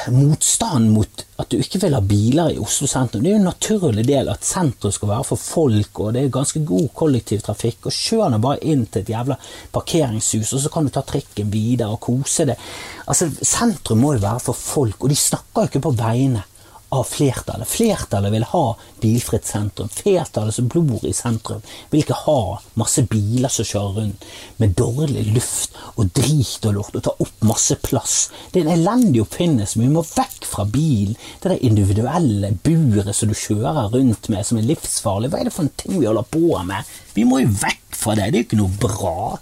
motstand 0.09 0.90
mot 0.90 1.22
at 1.40 1.50
du 1.50 1.56
ikke 1.61 1.80
vil 1.83 1.94
ha 1.96 2.00
biler 2.04 2.52
i 2.52 2.59
Oslo 2.61 2.87
sentrum. 2.88 3.22
Det 3.24 3.30
er 3.30 3.37
jo 3.37 3.40
en 3.40 3.48
naturlig 3.48 4.04
del 4.09 4.28
at 4.33 4.44
sentrum 4.44 4.92
skal 4.92 5.11
være 5.11 5.26
for 5.30 5.40
folk, 5.40 6.02
og 6.04 6.12
det 6.14 6.24
er 6.24 6.35
ganske 6.35 6.62
god 6.68 6.90
kollektivtrafikk. 7.00 7.88
og 7.88 7.96
Kjør 7.96 8.35
nå 8.35 8.40
bare 8.44 8.61
inn 8.70 8.85
til 8.87 9.02
et 9.02 9.12
jævla 9.14 9.38
parkeringshus, 9.72 10.52
og 10.52 10.64
så 10.64 10.72
kan 10.72 10.87
du 10.87 10.92
ta 10.94 11.04
trikken 11.06 11.50
videre 11.52 11.94
og 11.94 12.02
kose 12.04 12.46
deg. 12.50 12.61
Altså, 13.06 13.30
Sentrum 13.40 14.04
må 14.04 14.14
jo 14.16 14.24
være 14.26 14.44
for 14.50 14.59
folk, 14.59 15.00
og 15.00 15.12
de 15.12 15.18
snakker 15.18 15.64
jo 15.64 15.72
ikke 15.72 15.87
på 15.88 15.96
vegne 16.02 16.44
av 16.90 17.05
flertallet. 17.05 17.68
Flertallet 17.68 18.33
vil 18.33 18.44
ha 18.50 18.64
bilfritt 19.00 19.46
sentrum. 19.46 19.88
Flertallet 19.88 20.55
som 20.55 20.68
bor 20.68 21.05
i 21.07 21.12
sentrum, 21.14 21.62
vil 21.90 22.03
ikke 22.03 22.18
ha 22.24 22.40
masse 22.81 23.05
biler 23.11 23.53
som 23.53 23.68
kjører 23.68 23.98
rundt 24.00 24.26
med 24.59 24.74
dårlig 24.79 25.29
luft 25.31 25.79
og 25.94 26.11
drit 26.16 26.66
og 26.66 26.74
lort 26.81 26.98
og 26.98 27.05
tar 27.07 27.22
opp 27.22 27.46
masse 27.46 27.76
plass. 27.87 28.16
Det 28.50 28.61
er 28.61 28.66
en 28.66 28.74
elendig 28.74 29.22
oppfinnelse. 29.22 29.79
Vi 29.79 29.90
må 29.92 30.03
vekk 30.07 30.48
fra 30.50 30.66
bilen. 30.66 31.14
Det 31.40 31.53
der 31.53 31.62
individuelle 31.66 32.50
buret 32.64 33.14
som 33.16 33.31
du 33.31 33.38
kjører 33.38 33.94
rundt 33.94 34.29
med, 34.33 34.46
som 34.46 34.59
er 34.59 34.66
livsfarlig. 34.66 35.31
Hva 35.31 35.40
er 35.40 35.50
det 35.50 35.55
for 35.55 35.68
en 35.68 35.76
ting 35.79 36.00
vi 36.00 36.11
holder 36.11 36.26
på 36.26 36.59
med? 36.66 36.90
Vi 37.14 37.26
må 37.29 37.42
jo 37.44 37.55
vekk 37.55 38.00
fra 38.03 38.18
det. 38.18 38.33
Det 38.33 38.40
er 38.40 38.42
jo 38.42 38.48
ikke 38.48 38.62
noe 38.64 38.83
bra. 38.83 39.38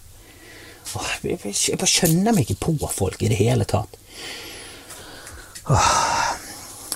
Åh, 0.98 1.10
jeg 1.24 1.80
bare 1.80 1.88
skjønner 1.88 2.36
meg 2.36 2.44
ikke 2.44 2.60
på 2.68 2.92
folk 2.92 3.24
i 3.24 3.32
det 3.32 3.40
hele 3.40 3.64
tatt. 3.68 3.96
Åh. 5.68 6.27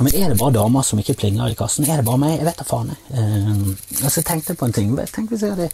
Men 0.02 0.16
er 0.18 0.32
det 0.32 0.38
bare 0.40 0.54
damer 0.56 0.84
som 0.86 1.00
ikke 1.00 1.16
plinger 1.20 1.52
i 1.52 1.56
kassen? 1.58 1.86
Er 1.86 2.00
det 2.00 2.06
bare 2.08 2.20
meg? 2.20 2.34
Jeg 2.38 2.48
vet 2.48 2.58
da 2.60 2.66
faen. 2.66 2.92
Uh, 3.12 3.72
altså, 4.02 4.18
jeg 4.20 4.28
tenkte 4.28 4.56
på 4.58 4.68
en 4.68 4.74
ting. 4.76 4.92
Tenk 5.14 5.32
hvis 5.32 5.44
jeg 5.46 5.54
hadde 5.54 5.68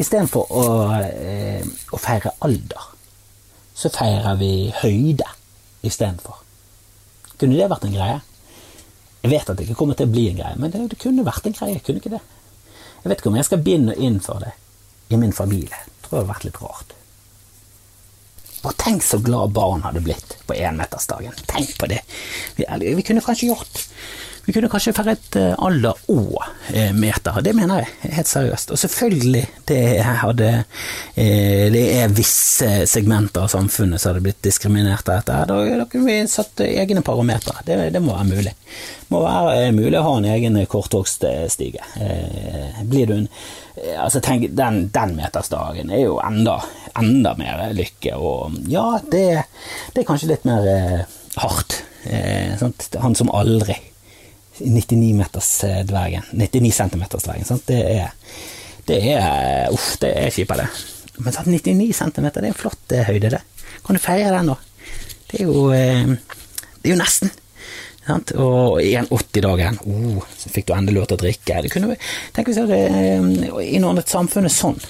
Istedenfor 0.00 0.50
å, 0.50 0.64
uh, 0.92 1.72
å 1.94 2.00
feire 2.02 2.34
alder, 2.44 2.90
så 3.74 3.90
feirer 3.94 4.38
vi 4.40 4.52
høyde 4.82 5.28
istedenfor. 5.84 6.40
Kunne 7.40 7.58
det 7.58 7.70
vært 7.70 7.88
en 7.88 7.96
greie? 7.96 8.20
Jeg 9.24 9.32
vet 9.32 9.48
at 9.48 9.56
det 9.56 9.66
ikke 9.66 9.78
kommer 9.78 9.96
til 9.98 10.08
å 10.08 10.12
bli 10.12 10.26
en 10.30 10.38
greie, 10.38 10.58
men 10.60 10.72
det, 10.72 10.82
det 10.92 11.00
kunne 11.00 11.24
vært 11.26 11.46
en 11.48 11.56
greie. 11.56 11.80
kunne 11.84 12.02
ikke 12.02 12.12
det? 12.12 12.20
Jeg 13.02 13.10
vet 13.10 13.20
ikke 13.20 13.32
om 13.32 13.38
jeg 13.40 13.48
skal 13.48 13.62
begynne 13.64 13.94
å 13.94 14.04
innføre 14.06 14.46
det 14.46 14.52
i 15.14 15.20
min 15.20 15.32
familie. 15.36 15.80
Jeg 15.80 16.04
tror 16.04 16.10
det 16.10 16.20
hadde 16.20 16.32
vært 16.34 16.46
litt 16.48 16.60
rart. 16.62 16.94
Bare 18.64 18.80
tenk 18.80 19.02
så 19.04 19.18
glad 19.20 19.52
barn 19.52 19.82
hadde 19.84 20.00
blitt 20.00 20.38
på 20.48 20.56
énmetersdagen. 20.56 21.34
Tenk 21.50 21.74
på 21.78 21.88
det. 21.90 22.00
Vi, 22.56 22.64
vi, 22.80 23.02
kunne 23.04 23.20
kanskje 23.20 23.50
gjort 23.50 23.82
Vi 24.44 24.52
kunne 24.52 24.68
kanskje 24.72 24.94
feiret 24.96 25.38
uh, 25.40 25.54
alder 25.66 25.98
og 26.12 26.36
uh, 26.42 26.92
meter. 26.96 27.40
Det 27.44 27.54
mener 27.56 27.82
jeg 27.82 28.12
helt 28.18 28.30
seriøst. 28.30 28.74
Og 28.74 28.80
selvfølgelig, 28.80 29.44
det, 29.70 29.80
hadde, 30.20 30.50
uh, 31.16 31.66
det 31.74 31.84
er 31.96 32.14
visse 32.14 32.70
segmenter 32.90 33.46
av 33.46 33.52
samfunnet 33.52 34.02
som 34.02 34.12
hadde 34.12 34.24
blitt 34.26 34.42
diskriminert 34.44 35.08
av 35.08 35.22
dette. 35.22 35.40
Da, 35.50 35.60
da 35.80 35.88
kunne 35.90 36.10
vi 36.10 36.30
satt 36.30 36.64
egne 36.66 37.04
parametere. 37.06 37.64
Det, 37.66 37.80
det, 37.94 38.04
må 38.04 38.16
være 38.16 38.30
mulig. 38.30 38.54
Det 38.54 39.10
må 39.14 39.24
være 39.24 39.74
mulig 39.76 40.00
å 40.00 40.06
ha 40.08 40.16
en 40.20 40.30
egen 40.36 40.60
korthogststige. 40.70 41.92
blir 42.88 43.06
du 43.08 43.18
en 43.18 43.30
altså 43.98 44.20
tenk, 44.22 44.48
den, 44.56 44.88
den 44.94 45.16
metersdagen 45.18 45.90
er 45.90 46.04
jo 46.04 46.18
enda, 46.22 46.58
enda 46.98 47.34
mer 47.38 47.64
lykke, 47.74 48.14
og 48.14 48.58
ja, 48.70 48.86
det, 49.10 49.26
det 49.94 50.04
er 50.04 50.08
kanskje 50.08 50.30
litt 50.30 50.46
mer 50.48 50.68
eh, 50.70 51.02
hardt. 51.42 51.82
Eh, 52.04 52.60
Han 53.00 53.16
som 53.18 53.32
aldri. 53.34 53.76
99-metersdvergen. 54.58 56.28
99 56.32 56.72
cm-dvergen. 56.72 57.62
Det 57.66 57.80
er, 57.80 58.12
det 58.88 59.00
er 59.14 59.72
Uff, 59.74 59.94
det 60.02 60.12
er 60.18 60.34
kjipt, 60.34 60.54
det. 60.60 60.68
Men 61.22 61.38
99 61.46 61.94
cm, 61.94 62.28
det 62.28 62.42
er 62.42 62.50
en 62.50 62.58
flott 62.58 62.94
eh, 62.94 63.06
høyde, 63.06 63.32
det. 63.36 63.42
Kan 63.86 63.98
du 63.98 64.02
feire 64.02 64.32
den, 64.34 64.52
da? 64.52 64.58
Det 65.30 65.40
er 65.40 65.48
jo, 65.48 65.66
eh, 65.74 66.14
det 66.80 66.90
er 66.90 66.94
jo 66.94 67.00
nesten. 67.00 67.32
Sant? 68.04 68.34
Og 68.36 68.82
igjen 68.82 69.08
80-dagen. 69.08 69.78
Oh, 69.88 70.24
så 70.36 70.50
fikk 70.52 70.68
du 70.68 70.74
endelig 70.76 71.00
lov 71.00 71.10
til 71.10 71.18
å 71.18 71.22
drikke. 71.24 71.62
Det 71.64 71.72
kunne, 71.72 71.96
tenk 72.36 72.50
hvis 72.50 72.60
jeg 72.60 72.68
hadde 72.68 72.80
eh, 73.00 73.74
innordnet 73.76 74.12
samfunnet 74.12 74.52
sånn. 74.52 74.80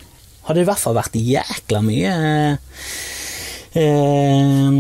Hadde 0.45 0.61
det 0.61 0.67
i 0.67 0.69
hvert 0.69 0.83
fall 0.83 0.97
vært 0.99 1.17
jækla 1.17 1.83
mye 1.85 2.15
eh, 2.15 2.81
Ja, 3.75 4.71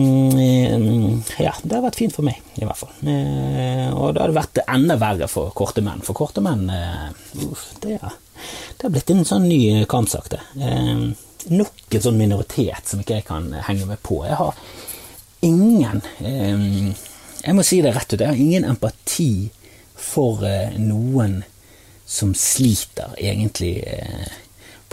det 1.62 1.74
har 1.74 1.82
vært 1.82 1.96
fint 1.98 2.14
for 2.14 2.22
meg, 2.26 2.38
i 2.54 2.62
hvert 2.62 2.78
fall. 2.78 2.92
Eh, 3.02 3.90
og 3.90 4.14
det 4.14 4.22
hadde 4.22 4.36
vært 4.36 4.58
enda 4.68 4.96
verre 5.00 5.26
for 5.30 5.50
korte 5.56 5.82
menn. 5.82 6.02
For 6.06 6.14
korte 6.14 6.40
menn 6.44 6.70
uff, 7.48 7.64
det, 7.82 7.98
det, 7.98 8.82
har 8.84 8.92
blitt 8.94 9.10
en 9.10 9.24
sånn 9.26 9.48
ny 9.50 9.84
kampsak, 9.90 10.30
det. 10.36 10.42
nok 11.50 11.96
en 11.98 12.04
sånn 12.06 12.20
minoritet 12.20 12.92
som 12.92 13.02
ikke 13.02 13.18
jeg 13.18 13.26
kan 13.26 13.50
henge 13.66 13.86
med 13.90 13.98
på. 14.06 14.22
Jeg 14.28 14.38
har 14.38 14.54
ingen 15.44 16.00
Jeg 17.44 17.52
må 17.52 17.62
si 17.66 17.82
det 17.84 17.92
rett 17.96 18.12
ut, 18.14 18.20
jeg 18.20 18.30
har 18.30 18.44
ingen 18.46 18.64
empati 18.64 19.50
for 19.98 20.40
noen 20.78 21.42
som 22.06 22.34
sliter, 22.36 23.10
egentlig 23.18 23.82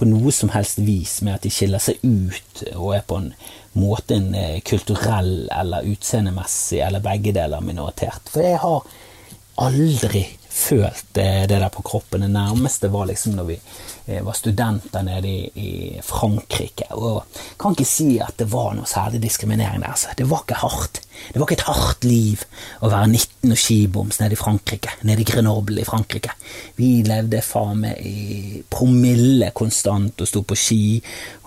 på 0.01 0.09
noe 0.09 0.31
som 0.33 0.49
helst 0.49 0.79
vis 0.81 1.19
med 1.21 1.37
at 1.37 1.43
de 1.45 1.51
skiller 1.53 1.81
seg 1.81 2.01
ut 2.01 2.63
og 2.73 2.95
er 2.95 3.03
på 3.05 3.19
en 3.21 3.27
måte 3.77 4.17
en 4.17 4.33
eh, 4.33 4.57
kulturell 4.65 5.45
eller 5.53 5.85
utseendemessig 5.93 6.81
eller 6.81 7.03
begge 7.05 7.35
deler 7.37 7.61
minoritert. 7.61 8.31
For 8.33 8.41
jeg 8.41 8.57
har 8.63 8.81
aldri 9.61 10.23
følt 10.49 11.05
det, 11.13 11.45
det 11.51 11.59
der 11.61 11.69
på 11.69 11.83
kroppen. 11.85 12.25
Det 12.25 12.31
nærmeste 12.33 12.89
var 12.91 13.05
liksom 13.11 13.37
når 13.37 13.47
vi 13.51 13.59
eh, 14.07 14.23
var 14.25 14.33
studenter 14.33 15.05
nede 15.05 15.35
i, 15.61 15.99
Frankrike. 16.03 16.89
Og 16.97 17.21
kan 17.61 17.77
ikke 17.77 17.87
si 17.87 18.15
at 18.25 18.41
det 18.41 18.49
var 18.51 18.73
noe 18.75 18.89
særlig 18.89 19.21
diskriminering 19.23 19.85
der. 19.85 19.93
Altså. 19.93 20.17
Det 20.17 20.27
var 20.33 20.43
ikke 20.43 20.63
hardt. 20.65 21.03
Det 21.29 21.37
var 21.39 21.45
ikke 21.45 21.59
et 21.61 21.69
hardt 21.69 22.09
liv 22.09 22.43
å 22.81 22.89
være 22.89 23.11
19 23.11 23.53
og 23.53 23.59
skiboms 23.61 24.17
nede 24.21 24.35
i 24.35 24.39
Frankrike. 24.39 24.95
Nede 25.05 25.21
i 25.21 25.27
Grenoble 25.27 25.83
i 25.83 25.87
Frankrike. 25.87 26.33
Vi 26.77 27.03
levde 27.05 27.43
faen 27.45 27.83
meg 27.83 28.01
i 28.01 28.63
promille 28.73 29.51
konstant 29.57 30.21
og 30.21 30.29
sto 30.29 30.41
på 30.47 30.57
ski. 30.57 30.81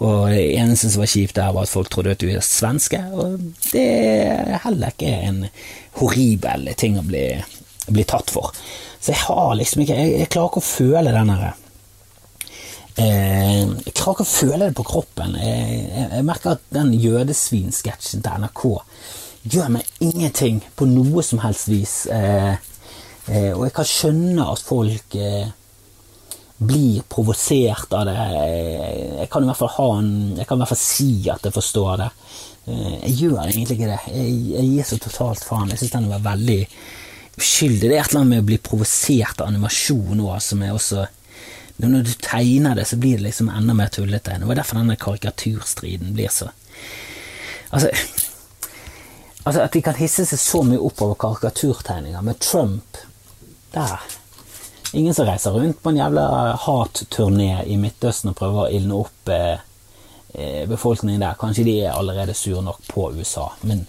Og 0.07 0.31
det 0.31 0.45
eneste 0.61 0.93
som 0.93 1.03
var 1.03 1.11
kjipt 1.11 1.37
der, 1.39 1.51
var 1.57 1.67
at 1.67 1.75
folk 1.75 1.91
trodde 1.91 2.15
at 2.15 2.23
du 2.23 2.31
er 2.31 2.45
svenske. 2.45 3.03
Og 3.13 3.43
det 3.73 3.85
er 3.85 4.63
heller 4.67 4.95
ikke 4.95 5.11
en 5.29 5.45
horribel 5.99 6.71
ting 6.79 6.99
å 7.01 7.07
bli 7.07 7.27
bli 7.87 8.05
tatt 8.09 8.31
for. 8.33 8.55
Så 9.01 9.13
jeg 9.13 9.21
har 9.27 9.53
liksom 9.59 9.85
ikke 9.85 9.99
Jeg, 9.99 10.15
jeg 10.23 10.31
klarer 10.33 10.51
ikke 10.51 10.63
å 10.63 10.65
føle 10.65 11.13
den 11.13 11.33
derre 11.33 11.51
eh, 12.97 13.61
Jeg 13.61 13.93
klarer 13.93 14.17
ikke 14.17 14.25
å 14.25 14.31
føle 14.31 14.69
det 14.69 14.79
på 14.79 14.87
kroppen. 14.89 15.37
Jeg, 15.41 15.83
jeg, 15.91 16.09
jeg 16.15 16.27
merker 16.31 16.57
at 16.57 16.65
den 16.75 16.95
jødesvinsketsjen 16.97 18.25
til 18.25 18.45
NRK 18.45 18.65
gjør 19.45 19.75
meg 19.77 19.91
ingenting 20.05 20.63
på 20.77 20.89
noe 20.89 21.25
som 21.25 21.43
helst 21.45 21.69
vis. 21.69 22.07
Eh, 22.07 22.55
eh, 23.29 23.53
og 23.53 23.67
jeg 23.67 23.77
kan 23.77 23.89
skjønne 23.89 24.49
at 24.53 24.65
folk 24.65 25.17
eh, 25.21 25.53
blir 26.65 27.05
provosert 27.11 27.93
av 27.97 28.09
det. 28.09 28.17
Jeg 29.21 29.31
kan 29.33 29.45
i 29.45 29.51
hvert 29.51 29.61
fall 29.61 29.75
ha 29.77 29.89
en 29.99 30.13
Jeg 30.39 30.47
kan 30.49 30.59
i 30.59 30.63
hvert 30.63 30.73
fall 30.73 30.85
si 30.85 31.11
at 31.33 31.45
jeg 31.45 31.55
forstår 31.55 31.97
det. 32.01 32.11
Eh, 32.67 32.95
jeg 33.09 33.17
gjør 33.25 33.43
egentlig 33.45 33.79
ikke 33.79 33.91
det. 33.93 34.03
Jeg, 34.15 34.37
jeg 34.55 34.71
gir 34.71 34.89
så 34.89 35.01
totalt 35.03 35.45
faen. 35.45 35.73
Jeg 35.75 35.83
syns 35.83 35.97
den 35.99 36.13
var 36.13 36.25
veldig 36.25 36.61
uskyldig. 37.35 37.89
Det 37.89 37.93
er 37.93 38.01
et 38.01 38.13
eller 38.13 38.23
annet 38.23 38.37
med 38.37 38.45
å 38.45 38.49
bli 38.53 38.61
provosert 38.63 39.43
av 39.43 39.51
animasjon 39.51 40.25
òg, 40.25 40.39
som 40.43 40.65
er 40.65 40.75
også 40.77 41.07
Når 41.83 42.05
du 42.07 42.13
tegner 42.23 42.77
det, 42.79 42.85
så 42.87 42.97
blir 42.97 43.19
det 43.19 43.25
liksom 43.25 43.49
enda 43.51 43.75
mer 43.75 43.89
tullete. 43.91 44.37
Det 44.39 44.47
var 44.47 44.55
derfor 44.55 44.79
denne 44.79 44.95
karikaturstriden 44.95 46.15
blir 46.15 46.31
så 46.31 46.53
Altså, 47.75 47.89
altså 49.45 49.63
At 49.63 49.73
de 49.73 49.83
kan 49.85 49.97
hisse 49.99 50.27
seg 50.29 50.41
så 50.41 50.63
mye 50.67 50.81
opp 50.81 51.03
over 51.05 51.19
karikaturtegninger. 51.21 52.23
Med 52.23 52.41
Trump 52.41 52.99
Der. 53.75 54.01
Ingen 54.95 55.15
som 55.15 55.27
reiser 55.27 55.51
rundt 55.51 55.81
på 55.83 55.91
en 55.91 55.99
jævla 55.99 56.25
hatturné 56.63 57.65
i 57.67 57.77
Midtøsten 57.81 58.31
og 58.31 58.37
prøver 58.39 58.61
å 58.63 58.69
ildne 58.71 58.99
opp 59.01 59.33
eh, 59.35 59.57
eh 60.35 60.69
befolkningen 60.71 61.25
der. 61.25 61.39
Kanskje 61.41 61.65
de 61.67 61.75
er 61.81 61.97
allerede 61.97 62.35
sure 62.39 62.63
nok 62.63 62.87
på 62.87 63.09
USA, 63.19 63.49
men 63.67 63.83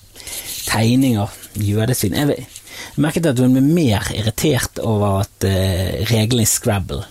tegninger, 0.66 1.30
jødesvin 1.62 2.18
jeg, 2.18 2.40
jeg 2.40 3.04
merket 3.06 3.30
at 3.30 3.40
hun 3.40 3.54
ble 3.54 3.62
mer 3.62 4.10
irritert 4.16 4.82
over 4.82 5.22
at 5.22 5.46
eh, 5.46 6.02
reglene 6.10 6.48
i 6.48 6.50
Scrabble 6.50 7.04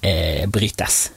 eh, 0.00 0.46
brytes. 0.48 1.10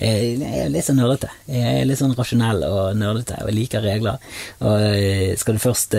Jeg 0.00 0.38
er 0.40 0.70
litt 0.72 0.86
sånn 0.86 0.96
nerdete. 0.96 1.28
Jeg 1.50 1.80
er 1.82 1.88
litt 1.88 2.00
sånn 2.00 2.14
rasjonell 2.16 2.62
og 2.64 2.96
nerdete 2.96 3.36
og 3.44 3.52
liker 3.52 3.84
regler. 3.84 4.20
Og 4.64 4.84
uh, 4.86 5.34
skal 5.36 5.58
du 5.58 5.62
først, 5.62 5.96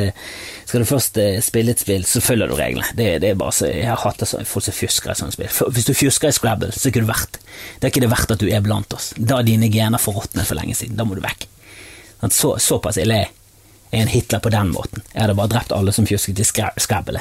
skal 0.66 0.82
du 0.82 0.90
først 0.90 1.20
spille 1.46 1.76
et 1.76 1.84
spill, 1.84 2.08
så 2.10 2.24
følger 2.24 2.50
du 2.50 2.56
reglene. 2.58 2.90
Det, 2.98 3.12
det 3.22 3.34
er 3.34 3.38
bare 3.40 3.54
så, 3.56 3.70
Jeg 3.70 3.90
har 3.92 4.02
hatt 4.02 4.26
folk 4.26 4.66
som 4.66 4.78
fjusker 4.78 5.14
i 5.14 5.20
sånne 5.20 5.38
spill. 5.38 5.52
Hvis 5.78 5.90
du 5.90 5.94
fjusker 5.98 6.32
i 6.32 6.36
Scrabble, 6.36 6.72
så 6.74 6.88
er 6.88 6.96
ikke 6.96 7.06
du 7.06 7.12
verdt 7.12 7.38
Det 7.42 7.86
er 7.86 7.94
ikke 7.94 8.06
det 8.06 8.14
verdt 8.16 8.34
at 8.34 8.42
du 8.42 8.50
er 8.50 8.66
blant 8.66 8.98
oss. 8.98 9.12
Da 9.18 9.42
er 9.42 9.48
dine 9.52 9.70
gener 9.74 10.02
forråtnet 10.02 10.50
for 10.50 10.58
lenge 10.58 10.78
siden. 10.80 10.98
Da 10.98 11.06
må 11.06 11.20
du 11.20 11.22
vekk. 11.24 11.46
Sånn, 12.22 12.34
så, 12.34 12.56
såpass 12.62 13.00
ille 13.02 13.22
er 13.22 13.30
jeg 13.92 14.00
er 14.00 14.06
en 14.06 14.08
Hitler 14.08 14.40
på 14.40 14.50
den 14.50 14.70
måten. 14.72 15.04
Jeg 15.12 15.26
hadde 15.26 15.36
bare 15.36 15.52
drept 15.52 15.74
alle 15.76 15.92
som 15.92 16.06
fjusket 16.08 16.40
i 16.40 16.46
Scrabble. 16.48 17.20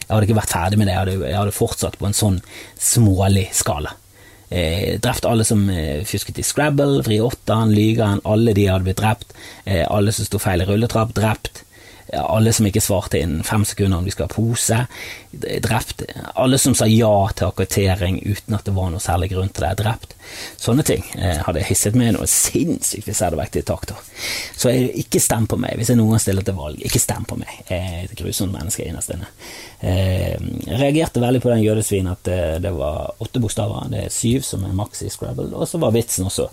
Jeg 0.00 0.08
hadde 0.08 0.24
ikke 0.24 0.38
vært 0.38 0.54
ferdig 0.54 0.78
med 0.80 0.88
det, 0.88 0.94
jeg 0.94 1.02
hadde, 1.02 1.16
jeg 1.28 1.36
hadde 1.36 1.52
fortsatt 1.52 1.98
på 2.00 2.06
en 2.08 2.16
sånn 2.16 2.38
smålig 2.80 3.50
skala. 3.52 3.92
Eh, 4.48 4.96
drept 5.00 5.26
alle 5.28 5.44
som 5.44 5.66
eh, 5.70 6.04
fusket 6.08 6.38
i 6.40 6.46
Scrabble, 6.46 7.02
vri 7.04 7.20
åtteren, 7.20 7.74
lygeren, 7.74 8.22
alle 8.24 8.54
de 8.56 8.68
hadde 8.70 8.88
blitt 8.88 9.00
drept. 9.02 9.34
Eh, 9.64 9.84
alle 9.84 10.14
som 10.16 10.28
sto 10.28 10.40
feil 10.42 10.64
i 10.64 10.68
rulletrapp, 10.68 11.14
drept 11.16 11.64
alle 12.16 12.52
som 12.56 12.66
ikke 12.68 12.82
svarte 12.82 13.20
innen 13.20 13.44
fem 13.44 13.64
sekunder 13.68 13.98
om 13.98 14.06
de 14.06 14.12
skal 14.14 14.28
ha 14.28 14.32
pose, 14.32 14.78
drept. 15.32 16.02
Alle 16.34 16.58
som 16.58 16.74
sa 16.78 16.86
ja 16.88 17.12
til 17.36 17.50
akkreditering 17.50 18.22
uten 18.24 18.56
at 18.56 18.64
det 18.64 18.74
var 18.76 18.92
noe 18.92 19.02
særlig 19.02 19.32
grunn 19.34 19.50
til 19.52 19.66
det, 19.66 19.74
drept. 19.82 20.14
Sånne 20.60 20.84
ting 20.84 21.04
eh, 21.16 21.40
hadde 21.44 21.64
hisset 21.68 21.96
med 21.96 22.14
noe 22.16 22.26
sinnssykt 22.28 23.06
hvis 23.08 23.20
jeg 23.20 23.28
hadde 23.28 23.40
vært 23.40 23.56
diktator. 23.56 24.00
Så 24.56 24.72
jeg, 24.72 24.90
ikke 25.04 25.20
stem 25.22 25.48
på 25.48 25.58
meg 25.60 25.76
hvis 25.78 25.92
jeg 25.92 26.00
noen 26.00 26.14
gang 26.14 26.22
stiller 26.22 26.46
til 26.46 26.56
valg. 26.58 26.80
Ikke 26.84 27.02
stem 27.02 27.26
på 27.28 27.38
meg. 27.40 27.52
Jeg 27.68 27.78
er 27.78 28.06
et 28.06 28.16
grusomt 28.18 28.54
menneske 28.54 28.86
innerst 28.86 29.12
inne. 29.14 29.28
Eh, 29.80 30.36
jeg 30.66 30.80
reagerte 30.80 31.22
veldig 31.22 31.42
på 31.44 31.52
den 31.52 31.64
jødesvinen 31.64 32.12
at 32.14 32.24
det, 32.28 32.40
det, 32.64 32.72
var 32.76 33.12
åtte 33.24 33.42
bokstaver. 33.42 33.92
Det 33.92 34.06
er 34.06 34.14
syv 34.14 34.46
som 34.46 34.64
er 34.68 34.76
maks 34.76 35.04
i 35.04 35.12
Scrabble. 35.12 35.50
Og 35.54 35.68
så 35.68 35.80
var 35.82 35.94
vitsen 35.96 36.28
også 36.28 36.48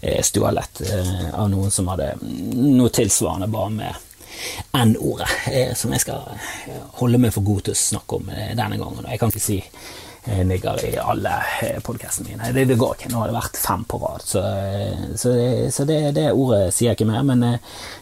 eh, 0.00 0.20
stualett 0.24 0.84
eh, 0.88 1.30
av 1.32 1.48
noen 1.52 1.72
som 1.74 1.92
hadde 1.92 2.14
noe 2.20 2.92
tilsvarende, 2.94 3.52
bare 3.52 3.76
med 3.78 4.10
N-ordet, 4.74 5.28
eh, 5.50 5.74
som 5.78 5.92
jeg 5.94 6.04
skal 6.04 6.32
eh, 6.34 6.80
holde 7.00 7.20
meg 7.22 7.34
for 7.34 7.46
god 7.46 7.66
til 7.66 7.76
å 7.76 7.82
snakke 7.82 8.18
om 8.20 8.32
eh, 8.32 8.54
denne 8.56 8.78
gangen. 8.80 9.06
Jeg 9.08 9.20
kan 9.22 9.32
ikke 9.32 9.46
si 9.48 9.60
nigger 10.24 10.78
i 10.88 10.94
alle 10.96 11.34
podkastene 11.84 12.30
mine. 12.30 12.46
Det, 12.56 12.62
det, 12.70 12.78
går 12.80 12.94
ikke. 12.96 13.10
Nå 13.12 13.18
har 13.20 13.28
det 13.28 13.34
vært 13.36 13.58
fem 13.60 13.82
på 13.84 13.98
rad, 14.00 14.22
så, 14.24 14.40
så, 15.20 15.34
det, 15.36 15.50
så 15.76 15.84
det, 15.84 15.98
det, 16.16 16.30
ordet 16.32 16.70
sier 16.72 16.94
jeg 16.94 16.96
ikke 16.96 17.10
mer. 17.10 17.26
Men 17.28 17.44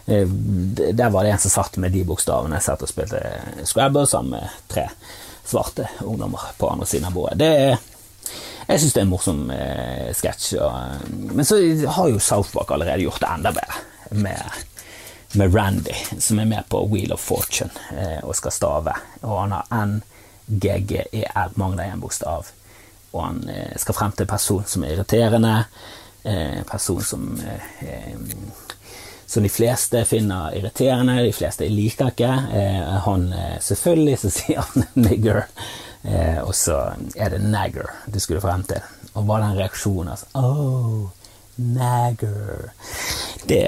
der 0.07 1.11
var 1.11 1.27
det 1.27 1.33
en 1.33 1.43
som 1.43 1.51
satt 1.51 1.75
med 1.83 1.91
de 1.91 2.05
bokstavene. 2.07 2.55
Jeg 2.61 2.67
satt 2.69 2.85
og 2.87 2.93
spilte 2.93 3.19
Scrabble 3.67 4.05
sammen 4.07 4.37
med 4.37 4.55
tre 4.71 4.85
svarte 5.43 5.89
ungdommer 5.99 6.39
på 6.57 6.69
andre 6.69 6.85
siden 6.85 7.07
av 7.07 7.13
bordet. 7.13 7.79
jeg 8.67 8.79
syns 8.79 8.93
det 8.93 9.01
er 9.01 9.05
en 9.05 9.11
morsom 9.11 9.41
eh, 9.51 10.11
sketsj. 10.15 10.53
Men 11.35 11.45
så 11.45 11.59
har 11.97 12.11
jo 12.11 12.19
South 12.19 12.53
Park 12.53 12.71
allerede 12.71 13.03
gjort 13.03 13.21
det 13.21 13.31
enda 13.33 13.51
bedre. 13.51 13.89
med 14.11 14.39
med 15.35 15.55
Randy, 15.55 15.93
som 16.19 16.39
er 16.39 16.45
med 16.45 16.63
på 16.69 16.87
Wheel 16.87 17.13
of 17.13 17.19
Fortune 17.19 17.71
eh, 17.97 18.19
og 18.23 18.35
skal 18.35 18.51
stave. 18.51 18.95
Og 19.21 19.39
han 19.41 19.55
har 19.55 19.85
N-G-G-E-R, 19.85 21.55
mangler 21.55 21.89
én 21.89 22.01
bokstav. 22.01 22.49
Og 23.11 23.23
han 23.23 23.41
eh, 23.49 23.73
skal 23.77 23.97
frem 23.97 24.13
til 24.13 24.27
en 24.27 24.33
person 24.33 24.65
som 24.67 24.83
er 24.83 24.95
irriterende, 24.95 25.55
eh, 26.23 26.61
person 26.69 27.01
som 27.03 27.31
som 29.33 29.43
de 29.43 29.49
fleste 29.49 30.03
finner 30.05 30.53
irriterende, 30.53 31.15
de 31.25 31.33
fleste 31.33 31.65
liker 31.65 32.11
ikke. 32.11 32.27
Han 33.07 33.23
Selvfølgelig 33.65 34.19
så 34.21 34.29
sier 34.35 34.61
han 34.61 34.83
'nigger', 34.93 35.47
og 36.43 36.53
så 36.55 36.93
er 37.15 37.29
det 37.29 37.39
'nagger' 37.41 37.89
du 38.13 38.19
skulle 38.19 38.41
frem 38.41 38.63
til. 38.63 38.83
Og 39.13 39.25
hva 39.25 39.39
er 39.39 39.47
den 39.47 39.57
reaksjonen 39.57 40.11
altså, 40.11 40.25
oh, 40.37 41.09
Nagger. 41.55 42.71
Det, 43.43 43.63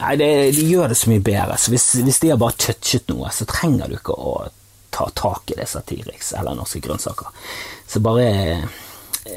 nei, 0.00 0.16
det, 0.16 0.28
de 0.56 0.66
gjør 0.68 0.92
det 0.92 0.98
så 1.00 1.10
mye 1.10 1.24
bedre. 1.24 1.56
Så 1.58 1.72
hvis, 1.72 1.88
hvis, 2.04 2.20
de 2.22 2.32
har 2.32 2.40
bare 2.40 2.58
touchet 2.60 3.08
noe, 3.10 3.30
så 3.34 3.48
trenger 3.48 3.88
du 3.90 3.96
ikke 3.98 4.16
å 4.16 4.34
ta 4.92 5.08
tak 5.16 5.50
i 5.50 5.56
det 5.58 5.66
Satiriks 5.70 6.34
eller 6.36 6.56
Norske 6.58 6.82
grønnsaker. 6.84 7.32
Så 7.88 8.02
bare, 8.04 8.68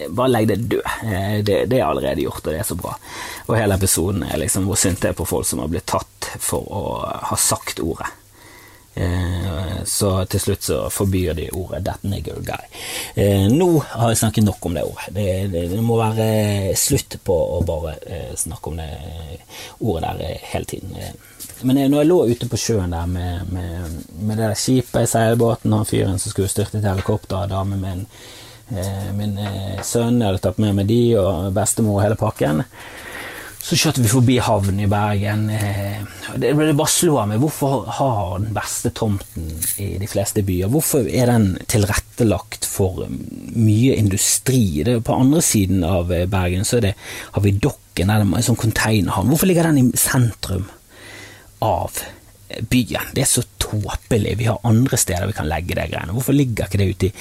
bare 0.10 0.34
legg 0.34 0.50
det 0.52 0.60
død. 0.68 0.84
Eh, 1.08 1.40
det, 1.48 1.62
det, 1.72 1.80
er 1.80 1.88
allerede 1.88 2.26
gjort, 2.26 2.44
og 2.44 2.52
det 2.52 2.60
er 2.60 2.68
så 2.68 2.78
bra. 2.80 2.98
Og 3.48 3.56
hele 3.58 3.80
episoden 3.80 4.28
er 4.28 4.42
liksom 4.44 4.68
hvor 4.68 4.80
sint 4.80 5.02
det 5.02 5.14
er 5.14 5.18
på 5.18 5.28
folk 5.30 5.48
som 5.48 5.64
har 5.64 5.72
blitt 5.72 5.88
tatt 5.90 6.30
for 6.44 6.68
å 6.68 6.86
ha 7.32 7.40
sagt 7.40 7.82
ordet. 7.84 8.12
Eh, 8.96 9.84
så 9.84 10.10
til 10.26 10.40
slutt 10.40 10.64
så 10.64 10.78
forbyr 10.90 11.34
de 11.36 11.50
ordet 11.52 11.84
'that 11.84 12.04
nigger 12.04 12.40
guy'. 12.40 12.68
Eh, 13.16 13.48
nå 13.52 13.80
har 13.80 14.10
jeg 14.10 14.18
snakket 14.18 14.44
nok 14.44 14.66
om 14.66 14.74
det 14.74 14.84
ordet. 14.84 15.10
Det, 15.10 15.48
det, 15.52 15.68
det 15.70 15.84
må 15.84 15.98
være 16.00 16.76
slutt 16.76 17.18
på 17.24 17.36
å 17.58 17.62
bare 17.68 17.98
eh, 18.08 18.36
snakke 18.36 18.70
om 18.70 18.78
det 18.78 18.90
ordet 19.80 20.16
der 20.20 20.40
hele 20.42 20.66
tiden. 20.66 20.96
Men 21.62 21.76
når 21.92 21.98
jeg 21.98 22.08
lå 22.08 22.26
ute 22.28 22.48
på 22.48 22.58
sjøen 22.58 22.92
der 22.92 23.06
med, 23.06 23.52
med, 23.52 24.04
med 24.20 24.38
det 24.38 24.48
der 24.48 24.56
skipet, 24.60 25.10
seilbåten, 25.10 25.74
han 25.74 25.86
fyren 25.86 26.20
som 26.20 26.32
skulle 26.32 26.50
styrte 26.50 26.80
til 26.80 26.90
helikopter, 26.90 27.48
damen 27.52 27.82
min, 27.82 28.06
eh, 28.72 29.12
min 29.12 29.40
sønn, 29.84 30.22
jeg 30.22 30.28
hadde 30.30 30.44
tatt 30.44 30.58
med 30.58 30.76
meg 30.76 30.88
de, 30.88 31.18
og 31.20 31.52
bestemor 31.54 32.00
og 32.00 32.06
hele 32.08 32.16
pakken 32.16 32.64
så 33.66 33.78
kjørte 33.80 34.04
vi 34.04 34.10
forbi 34.12 34.36
havnen 34.46 34.84
i 34.84 34.90
Bergen. 34.90 35.48
Eh, 35.50 36.02
det, 36.38 36.52
det 36.54 36.76
bare 36.78 36.92
slår 36.92 37.32
meg. 37.32 37.40
Hvorfor 37.42 37.88
har 37.98 38.36
den 38.44 38.54
beste 38.54 38.92
tomten 38.94 39.48
i 39.82 39.96
de 40.02 40.10
fleste 40.10 40.44
byer 40.46 40.70
Hvorfor 40.70 41.08
er 41.10 41.32
den 41.32 41.48
tilrettelagt 41.72 42.68
for 42.70 43.08
mye 43.10 43.96
industri? 43.98 44.84
Det, 44.86 45.00
på 45.08 45.18
andre 45.18 45.42
siden 45.46 45.82
av 45.88 46.14
eh, 46.14 46.28
Bergen 46.30 46.68
så 46.68 46.84
det, 46.84 46.94
har 47.34 47.46
vi 47.46 47.56
Dokken, 47.58 48.14
en 48.14 48.38
sånn 48.46 48.60
containerhavn. 48.60 49.34
Hvorfor 49.34 49.50
ligger 49.50 49.72
den 49.72 49.82
i 49.82 49.98
sentrum 49.98 50.70
av 51.66 52.04
byen? 52.70 53.14
Det 53.18 53.26
er 53.26 53.34
så 53.34 53.48
tåpelig. 53.58 54.38
Vi 54.44 54.50
har 54.52 54.62
andre 54.68 55.00
steder 55.02 55.26
vi 55.32 55.40
kan 55.42 55.50
legge 55.50 55.74
det 55.74 55.90
greiene. 55.90 56.14
Hvorfor 56.14 56.38
ligger 56.38 56.70
ikke 56.70 56.84
det 56.84 56.92
ute 56.94 57.10
i, 57.10 57.14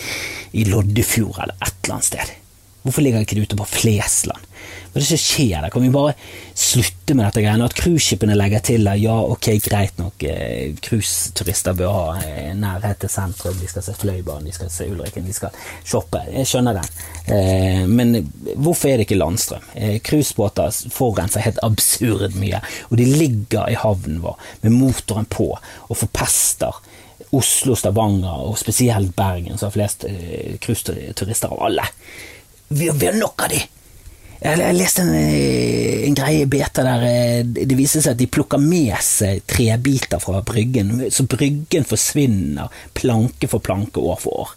i 0.60 0.68
Loddefjord 0.68 1.40
eller 1.40 1.56
et 1.56 1.78
eller 1.86 1.96
annet 1.96 2.12
sted? 2.12 2.40
Hvorfor 2.84 3.00
ligger 3.00 3.22
det 3.22 3.30
ikke 3.30 3.46
ute 3.48 3.56
på 3.56 3.70
Flesland? 3.78 4.50
Er 4.94 5.02
det 5.02 5.08
som 5.08 5.18
skjer 5.18 5.58
der? 5.58 5.72
Kan 5.74 5.82
vi 5.82 5.88
bare 5.90 6.12
slutte 6.54 7.16
med 7.18 7.24
dette 7.26 7.42
greiene? 7.42 7.66
At 7.66 7.74
cruiseskipene 7.74 8.36
legger 8.38 8.62
til 8.62 8.84
der, 8.86 9.00
ja, 9.02 9.16
ok, 9.34 9.48
greit 9.64 9.98
nok, 9.98 10.22
eh, 10.22 10.76
cruiseturister 10.86 11.74
bør 11.80 11.96
ha 11.96 12.04
eh, 12.22 12.52
nærhet 12.54 13.00
til 13.02 13.10
sentrum, 13.10 13.56
de 13.58 13.70
skal 13.72 13.82
se 13.82 13.96
Fløibanen, 13.98 14.46
de 14.46 14.54
skal 14.54 14.70
se 14.70 14.86
Ulriken, 14.92 15.26
de 15.26 15.34
skal 15.34 15.58
shoppe. 15.82 16.22
Jeg 16.30 16.46
skjønner 16.46 16.78
det. 16.78 16.86
Eh, 17.26 17.82
men 17.90 18.20
hvorfor 18.54 18.92
er 18.92 19.02
det 19.02 19.08
ikke 19.08 19.18
landstrøm? 19.18 19.66
Cruisebåter 20.06 20.70
forurenser 20.94 21.42
helt 21.42 21.58
absurd 21.66 22.38
mye, 22.38 22.62
og 22.86 22.96
de 23.02 23.10
ligger 23.10 23.74
i 23.74 23.78
havnen 23.82 24.22
vår 24.22 24.38
med 24.62 24.78
motoren 24.78 25.26
på 25.26 25.50
og 25.58 26.02
forpester. 26.04 26.82
Oslo, 27.34 27.74
Stavanger 27.74 28.46
og 28.46 28.60
spesielt 28.62 29.16
Bergen, 29.18 29.58
som 29.58 29.72
har 29.72 29.74
flest 29.74 30.06
cruiseturister 30.62 31.50
av 31.50 31.66
alle. 31.66 31.90
Vi, 32.68 32.86
vi 32.94 33.10
har 33.10 33.18
nok 33.18 33.42
av 33.48 33.50
de! 33.50 33.64
Jeg 34.42 34.76
leste 34.76 35.04
en, 35.04 35.14
eh, 35.14 36.04
en 36.08 36.16
greie 36.16 36.42
i 36.42 36.48
beta 36.50 36.82
der 36.84 37.04
eh, 37.08 37.44
det 37.44 37.78
viser 37.78 38.02
seg 38.04 38.16
at 38.16 38.20
de 38.20 38.28
plukker 38.28 38.60
med 38.60 38.92
seg 39.04 39.44
trebiter 39.48 40.20
fra 40.20 40.42
bryggen, 40.44 41.06
så 41.14 41.24
bryggen 41.30 41.86
forsvinner 41.88 42.72
planke 42.98 43.48
for 43.48 43.64
planke 43.64 44.02
år 44.02 44.20
for 44.20 44.44
år. 44.44 44.52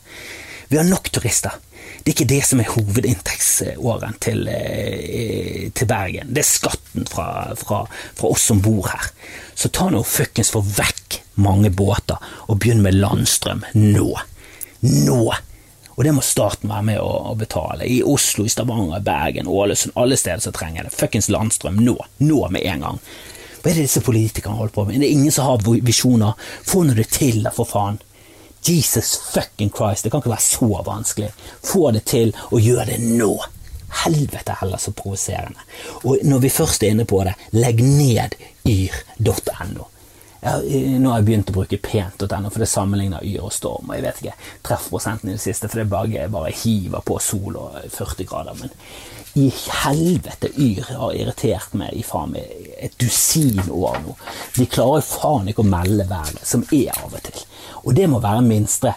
Vi 0.67 0.79
har 0.79 0.87
nok 0.87 1.11
turister. 1.15 1.55
Det 2.03 2.11
er 2.11 2.15
ikke 2.15 2.29
det 2.29 2.41
som 2.47 2.59
er 2.59 2.71
hovedinntektsåren 2.71 4.17
til, 4.23 4.47
eh, 4.47 5.69
til 5.71 5.87
Bergen. 5.87 6.33
Det 6.33 6.43
er 6.43 6.49
skatten 6.49 7.07
fra, 7.07 7.55
fra, 7.55 7.85
fra 8.15 8.27
oss 8.31 8.49
som 8.49 8.61
bor 8.63 8.87
her. 8.91 9.09
Så 9.55 9.71
ta 9.71 9.89
nå 9.89 10.03
fuckings 10.03 10.51
få 10.51 10.61
vekk 10.63 11.21
mange 11.43 11.69
båter, 11.69 12.19
og 12.47 12.59
begynn 12.59 12.83
med 12.83 12.99
landstrøm 12.99 13.63
nå. 13.75 14.09
Nå! 14.81 15.21
Og 15.97 16.03
det 16.05 16.13
må 16.13 16.21
staten 16.21 16.69
være 16.69 16.85
med 16.91 16.99
å, 17.01 17.33
betale. 17.37 17.87
I 17.89 18.03
Oslo, 18.05 18.45
i 18.45 18.51
Stavanger, 18.53 19.01
Bergen, 19.01 19.47
Ålesund, 19.49 19.95
alle 19.97 20.17
steder 20.17 20.43
som 20.45 20.53
trenger 20.53 20.85
det. 20.85 20.93
Fuckings 20.93 21.29
landstrøm 21.33 21.79
nå. 21.81 21.95
Nå 22.21 22.41
med 22.53 22.67
en 22.69 22.85
gang. 22.85 22.99
Hva 23.63 23.71
er 23.71 23.79
det 23.79 23.87
disse 23.87 24.03
politikerne 24.05 24.59
holder 24.59 24.75
på 24.75 24.85
med? 24.85 24.99
Det 25.01 25.07
er 25.07 25.15
ingen 25.17 25.33
som 25.33 25.49
har 25.49 25.65
visjoner. 25.65 26.37
Få 26.69 26.83
nå 26.85 26.93
det 26.93 27.07
til, 27.17 27.41
da, 27.47 27.53
for 27.55 27.65
faen. 27.65 27.97
Jesus 28.67 29.15
fucking 29.33 29.73
Christ, 29.73 30.05
det 30.05 30.13
kan 30.13 30.21
ikke 30.21 30.35
være 30.35 30.45
så 30.45 30.69
vanskelig. 30.85 31.33
Få 31.65 31.89
det 31.95 32.05
til, 32.13 32.35
og 32.51 32.61
gjør 32.61 32.91
det 32.91 33.01
nå. 33.01 33.33
Helvete 34.03 34.57
heller 34.61 34.77
så 34.77 34.93
provoserende. 34.93 35.65
Og 36.05 36.21
når 36.29 36.45
vi 36.45 36.53
først 36.53 36.85
er 36.85 36.93
inne 36.93 37.09
på 37.09 37.23
det, 37.25 37.33
legg 37.57 37.81
ned 37.81 38.37
yr.no. 38.69 39.89
Ja, 40.41 40.59
nå 40.61 41.09
har 41.09 41.21
jeg 41.21 41.27
begynt 41.27 41.49
å 41.49 41.55
bruke 41.55 41.79
pent.no, 41.81 42.49
for 42.53 42.61
det 42.61 42.69
sammenligner 42.69 43.25
yr 43.25 43.47
og 43.47 43.53
storm. 43.55 43.89
og 43.89 43.97
Jeg 43.97 44.05
vet 44.05 44.19
ikke 44.21 44.35
treffprosenten 44.67 45.31
i 45.31 45.37
det 45.37 45.41
siste, 45.41 45.69
for 45.69 45.81
det 45.81 45.89
bare, 45.89 46.27
bare 46.33 46.53
hiver 46.53 47.01
på 47.05 47.17
sol 47.23 47.57
og 47.57 47.79
40 47.93 48.29
grader. 48.29 48.59
Men 48.61 48.73
i 49.37 49.47
helvete 49.81 50.51
yr 50.53 50.93
har 50.99 51.17
irritert 51.17 51.73
meg 51.77 51.97
i 51.97 52.05
faen 52.05 52.35
meg 52.35 52.69
et 52.77 52.95
dusin 53.01 53.63
år 53.65 53.99
nå. 54.05 54.15
De 54.57 54.69
klarer 54.69 55.05
faen 55.05 55.49
ikke 55.49 55.65
å 55.65 55.71
melde 55.73 56.07
været, 56.09 56.45
som 56.45 56.65
er 56.69 56.93
av 56.95 57.11
og 57.11 57.21
til. 57.25 57.43
Og 57.83 57.97
det 57.97 58.07
må 58.09 58.21
være 58.21 58.45
minste, 58.45 58.93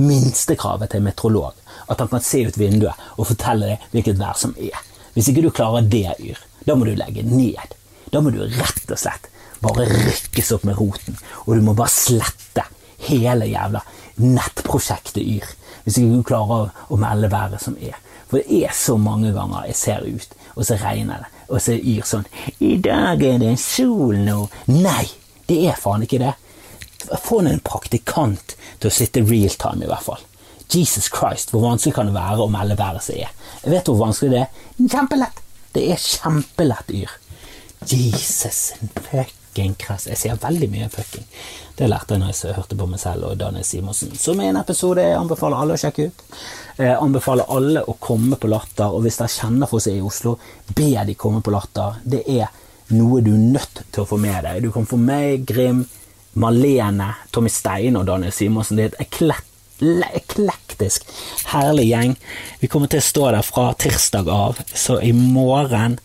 minstekravet 0.00 0.90
til 0.90 1.02
en 1.02 1.10
meteorolog. 1.10 1.58
At 1.90 2.02
han 2.02 2.10
kan 2.10 2.22
se 2.22 2.44
ut 2.46 2.58
vinduet 2.58 3.10
og 3.16 3.30
fortelle 3.30 3.72
deg 3.72 3.90
hvilket 3.94 4.18
vær 4.18 4.38
som 4.38 4.54
er. 4.58 4.78
Hvis 5.14 5.30
ikke 5.30 5.42
du 5.46 5.50
klarer 5.54 5.86
det, 5.90 6.06
Yr, 6.22 6.38
da 6.66 6.74
må 6.78 6.86
du 6.86 6.94
legge 6.98 7.26
ned. 7.26 7.78
Da 8.10 8.22
må 8.22 8.30
du 8.34 8.42
rett 8.42 8.90
og 8.90 8.98
slett 8.98 9.30
bare 9.60 9.86
rykkes 9.88 10.52
opp 10.56 10.66
med 10.68 10.78
roten, 10.80 11.18
og 11.46 11.56
du 11.56 11.64
må 11.64 11.74
bare 11.76 11.92
slette 11.92 12.64
hele 13.06 13.48
jævla 13.50 13.82
nettprosjektet 14.20 15.22
Yr. 15.22 15.48
Hvis 15.84 15.98
ikke 16.00 16.20
du 16.20 16.26
klarer 16.28 16.70
å, 16.88 16.98
melde 17.00 17.30
været 17.32 17.62
som 17.62 17.76
er. 17.80 17.96
For 18.28 18.38
det 18.38 18.60
er 18.66 18.74
så 18.76 18.96
mange 19.00 19.32
ganger 19.34 19.66
jeg 19.70 19.78
ser 19.80 20.06
ut, 20.06 20.36
og 20.54 20.66
så 20.66 20.76
regner 20.80 21.24
det, 21.24 21.30
og 21.48 21.62
så 21.62 21.74
er 21.74 21.86
Yr 21.94 22.06
sånn 22.06 22.26
'I 22.60 22.76
dag 22.84 23.22
er 23.26 23.38
det 23.42 23.48
en 23.50 23.60
sol 23.60 24.16
nå.' 24.16 24.50
Nei, 24.68 25.08
det 25.48 25.58
er 25.68 25.80
faen 25.80 26.06
ikke 26.06 26.22
det. 26.22 26.34
Få 27.24 27.40
en 27.40 27.64
praktikant 27.64 28.54
til 28.78 28.90
å 28.90 28.94
sitte 28.94 29.24
real 29.24 29.56
time, 29.56 29.84
i 29.84 29.90
hvert 29.90 30.04
fall. 30.04 30.22
Jesus 30.70 31.10
Christ, 31.10 31.50
hvor 31.50 31.64
vanskelig 31.64 31.94
kan 31.94 32.06
det 32.06 32.14
være 32.14 32.44
å 32.44 32.52
melde 32.52 32.78
været 32.78 33.02
som 33.02 33.16
er? 33.16 33.32
Jeg 33.64 33.72
vet 33.72 33.88
hvor 33.88 34.04
vanskelig 34.04 34.30
det 34.30 34.44
er. 34.44 34.48
Kjempelett! 34.78 35.42
Det 35.74 35.90
er 35.90 35.98
kjempelett, 35.98 36.94
Yr. 36.94 37.18
Jesus 37.90 38.72
fuck 39.10 39.39
fucking 39.50 39.74
krass. 39.74 40.06
Jeg 40.06 40.18
sier 40.18 40.38
veldig 40.38 40.68
mye 40.70 40.88
fucking. 40.88 41.26
Det 41.76 41.88
lærte 41.88 42.14
jeg 42.14 42.20
når 42.20 42.32
jeg 42.32 42.54
hørte 42.54 42.76
på 42.76 42.86
meg 42.86 43.00
selv 43.00 43.24
og 43.24 43.38
Daniel 43.38 43.64
Simonsen. 43.64 44.14
Som 44.16 44.40
er 44.40 44.50
en 44.50 44.60
episode 44.60 45.02
jeg 45.02 45.18
anbefaler 45.18 45.56
alle 45.56 45.74
å 45.74 45.80
sjekke 45.80 46.06
ut. 46.08 46.24
Jeg 46.78 46.96
anbefaler 46.96 47.50
alle 47.50 47.82
å 47.84 47.96
komme 47.98 48.36
på 48.36 48.48
Latter, 48.48 48.90
og 48.90 49.02
hvis 49.04 49.18
dere 49.18 49.28
kjenner 49.28 49.66
som 49.66 49.80
er 49.80 49.98
i 49.98 50.04
Oslo, 50.04 50.36
be 50.74 50.90
de 51.06 51.14
komme 51.14 51.42
på 51.42 51.50
Latter. 51.50 52.00
Det 52.04 52.22
er 52.28 52.48
noe 52.94 53.20
du 53.22 53.32
er 53.34 53.46
nødt 53.56 53.84
til 53.90 54.02
å 54.02 54.08
få 54.08 54.18
med 54.20 54.44
deg. 54.44 54.62
Du 54.62 54.70
kan 54.74 54.86
få 54.86 54.98
meg, 55.00 55.46
Grim, 55.46 55.84
Malene, 56.40 57.14
Tommy 57.32 57.50
Stein 57.50 57.98
og 57.98 58.06
Daniel 58.06 58.34
Simonsen. 58.34 58.78
Det 58.78 58.86
er 58.86 58.94
et 58.94 59.06
eklett 59.08 59.46
eklektisk, 59.80 61.06
herlig 61.48 61.86
gjeng. 61.88 62.10
Vi 62.60 62.68
kommer 62.68 62.90
til 62.92 63.00
å 63.00 63.06
stå 63.06 63.30
der 63.32 63.46
fra 63.46 63.70
tirsdag 63.80 64.28
av, 64.28 64.58
så 64.76 64.98
i 65.00 65.14
morgen 65.16 65.96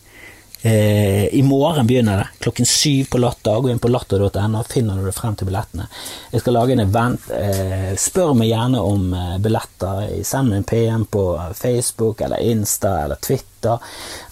Eh, 0.66 1.34
I 1.34 1.42
morgen 1.42 1.86
begynner 1.86 2.16
det, 2.16 2.28
klokken 2.38 2.66
syv 2.66 3.04
på 3.10 3.18
Latter. 3.18 3.60
Gå 3.60 3.70
inn 3.70 3.78
på 3.78 3.88
latter.no, 3.88 4.62
finner 4.68 4.98
du 4.98 5.12
frem 5.14 5.36
til 5.38 5.46
billettene. 5.46 5.86
Jeg 6.32 6.42
skal 6.42 6.56
lage 6.58 6.74
en 6.74 6.82
event. 6.82 7.28
Eh, 7.30 7.92
spør 8.00 8.34
meg 8.34 8.50
gjerne 8.50 8.80
om 8.82 9.12
eh, 9.14 9.36
billetter. 9.42 10.08
Send 10.26 10.50
meg 10.50 10.64
en 10.64 10.70
PM 10.72 11.04
på 11.06 11.26
Facebook 11.54 12.24
eller 12.26 12.42
Insta 12.42 12.96
eller 13.04 13.22
Twitter 13.22 13.55
Twitter 13.66 13.78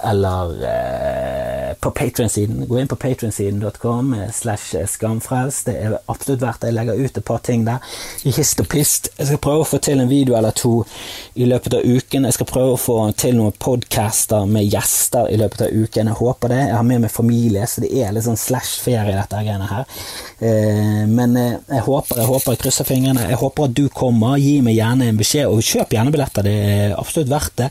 eller 0.05 0.65
eh, 0.65 1.75
på 1.81 1.91
Patrion-siden. 1.91 2.67
Gå 2.69 2.81
inn 2.81 2.89
på 2.89 2.97
patrionsiden.com 2.97 4.15
eh, 4.15 4.31
slash 4.33 4.87
skamfrelst. 4.87 5.67
Det 5.67 5.77
er 5.81 5.97
absolutt 6.07 6.43
verdt 6.43 6.61
det. 6.61 6.71
Jeg 6.71 6.77
legger 6.79 7.01
ut 7.01 7.19
et 7.19 7.25
par 7.25 7.41
ting 7.45 7.65
der 7.65 7.81
hist 8.25 8.61
og 8.61 8.69
pist. 8.69 9.09
Jeg 9.19 9.31
skal 9.31 9.41
prøve 9.43 9.65
å 9.65 9.69
få 9.69 9.81
til 9.83 10.03
en 10.03 10.11
video 10.11 10.37
eller 10.37 10.55
to 10.57 10.75
i 11.35 11.49
løpet 11.49 11.79
av 11.79 11.87
uken. 11.87 12.29
Jeg 12.29 12.37
skal 12.37 12.51
prøve 12.51 12.75
å 12.75 12.81
få 12.81 12.99
til 13.19 13.39
noen 13.39 13.57
podcaster 13.59 14.45
med 14.51 14.69
gjester 14.69 15.31
i 15.33 15.41
løpet 15.41 15.67
av 15.67 15.73
uken. 15.73 16.13
Jeg 16.13 16.21
håper 16.21 16.53
det. 16.53 16.61
Jeg 16.69 16.77
har 16.77 16.87
med 16.91 17.05
meg 17.07 17.15
familie, 17.15 17.67
så 17.69 17.85
det 17.85 17.93
er 17.97 18.13
litt 18.15 18.29
sånn 18.29 18.41
slash-ferie, 18.41 19.17
dette 19.17 19.41
greiene 19.41 19.71
her. 19.71 19.89
Eh, 20.45 21.05
men 21.09 21.39
eh, 21.41 21.57
jeg 21.79 21.87
håper, 21.89 22.21
jeg 22.21 22.31
håper, 22.31 22.57
jeg 22.57 22.63
krysser 22.67 22.89
fingrene. 22.89 23.29
Jeg 23.33 23.41
håper 23.41 23.71
at 23.71 23.77
du 23.81 23.87
kommer. 23.89 24.37
Gi 24.45 24.59
meg 24.65 24.77
gjerne 24.77 25.09
en 25.09 25.21
beskjed, 25.21 25.49
og 25.49 25.65
kjøp 25.65 25.97
gjerne 25.97 26.13
billetter. 26.15 26.45
Det 26.45 26.55
er 26.75 26.97
absolutt 26.99 27.33
verdt 27.33 27.57
det. 27.63 27.71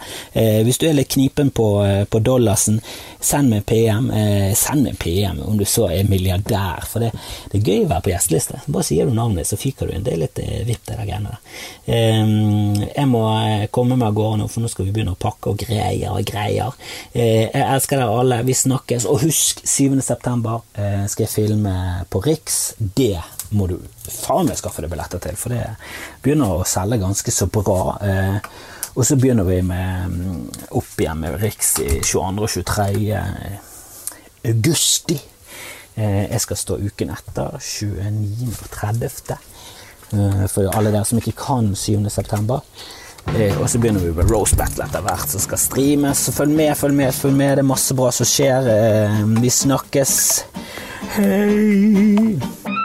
Hvis 0.66 0.80
du 0.82 0.88
er 0.88 0.96
litt 0.98 1.12
knipen 1.14 1.53
på, 1.54 1.68
eh, 1.86 2.04
på 2.06 2.20
dollarsen, 2.20 2.80
send 3.20 3.50
meg 3.54 3.66
PM. 3.70 4.10
Eh, 4.12 4.54
send 4.58 4.84
meg 4.88 4.98
PM 5.00 5.42
om 5.46 5.58
du 5.58 5.66
så 5.70 5.88
er 5.92 6.10
milliardær, 6.10 6.86
for 6.90 7.04
det, 7.04 7.12
det 7.52 7.62
er 7.62 7.70
gøy 7.72 7.86
å 7.86 7.92
være 7.92 8.06
på 8.08 8.14
gjesteliste. 8.14 8.62
Bare 8.68 8.88
sier 8.88 9.10
du 9.10 9.16
navnet, 9.18 9.50
så 9.50 9.60
fiker 9.60 9.90
du 9.90 9.96
inn. 9.96 10.06
Det 10.06 10.16
er 10.16 10.24
litt 10.26 10.42
eh, 10.44 10.64
vipp, 10.68 10.84
det 10.88 10.98
der 10.98 11.10
greiene 11.10 11.34
der. 11.34 11.60
Eh, 11.86 12.88
jeg 12.90 13.12
må 13.12 13.24
eh, 13.38 13.68
komme 13.74 13.98
meg 13.98 14.10
av 14.10 14.18
gårde 14.20 14.42
nå, 14.44 14.50
for 14.52 14.64
nå 14.66 14.72
skal 14.72 14.90
vi 14.90 14.96
begynne 14.96 15.16
å 15.16 15.22
pakke 15.22 15.54
og 15.54 15.64
greier 15.64 16.14
og 16.14 16.26
greier. 16.28 16.76
Eh, 17.14 17.48
jeg 17.48 17.68
elsker 17.68 18.02
dere 18.02 18.20
alle. 18.24 18.42
Vi 18.48 18.58
snakkes. 18.58 19.08
Og 19.10 19.24
husk, 19.28 19.64
7. 19.68 20.02
september 20.04 20.62
skal 20.74 21.26
jeg 21.26 21.32
filme 21.32 21.74
på 22.12 22.22
Riks. 22.24 22.74
Det 22.80 23.18
må 23.54 23.68
du 23.70 23.78
faen 24.04 24.50
meg 24.50 24.60
skaffe 24.60 24.84
deg 24.84 24.92
billetter 24.92 25.22
til, 25.24 25.38
for 25.40 25.54
det 25.54 25.64
begynner 26.24 26.58
å 26.58 26.68
selge 26.68 27.02
ganske 27.02 27.34
så 27.34 27.48
bra. 27.52 27.98
Eh, 28.02 28.54
og 28.96 29.06
så 29.06 29.18
begynner 29.18 29.48
vi 29.48 29.60
med 29.66 30.10
mm, 30.14 30.42
opp 30.78 31.00
igjen 31.02 31.22
med 31.24 31.40
Riks 31.42 31.78
i 31.82 32.00
22. 32.02 32.44
og 32.44 32.50
23. 32.50 33.22
augusti. 34.50 35.18
Eh, 35.96 36.26
jeg 36.30 36.42
skal 36.44 36.60
stå 36.60 36.78
uken 36.82 37.14
etter, 37.14 37.58
29. 37.58 38.52
og 38.54 38.70
30. 38.78 39.38
Eh, 40.14 40.44
for 40.52 40.70
alle 40.78 40.94
dere 40.94 41.06
som 41.10 41.22
ikke 41.22 41.38
kan 41.42 41.74
7. 41.76 42.10
september. 42.14 42.62
Eh, 43.34 43.56
og 43.62 43.70
så 43.70 43.80
begynner 43.80 44.04
vi 44.04 44.12
med 44.14 44.30
Rose 44.32 44.56
Battle 44.60 44.86
etter 44.86 45.02
hvert, 45.06 45.30
som 45.30 45.42
skal 45.42 45.62
streames. 45.62 46.28
Følg 46.36 46.54
med, 46.54 46.76
følg 46.78 46.98
med, 46.98 47.14
følg 47.16 47.38
med. 47.40 47.56
Det 47.58 47.66
er 47.66 47.72
masse 47.74 47.98
bra 47.98 48.12
som 48.12 48.30
skjer. 48.30 48.70
Eh, 48.74 49.24
vi 49.42 49.50
snakkes. 49.50 50.16
Hei! 51.18 52.83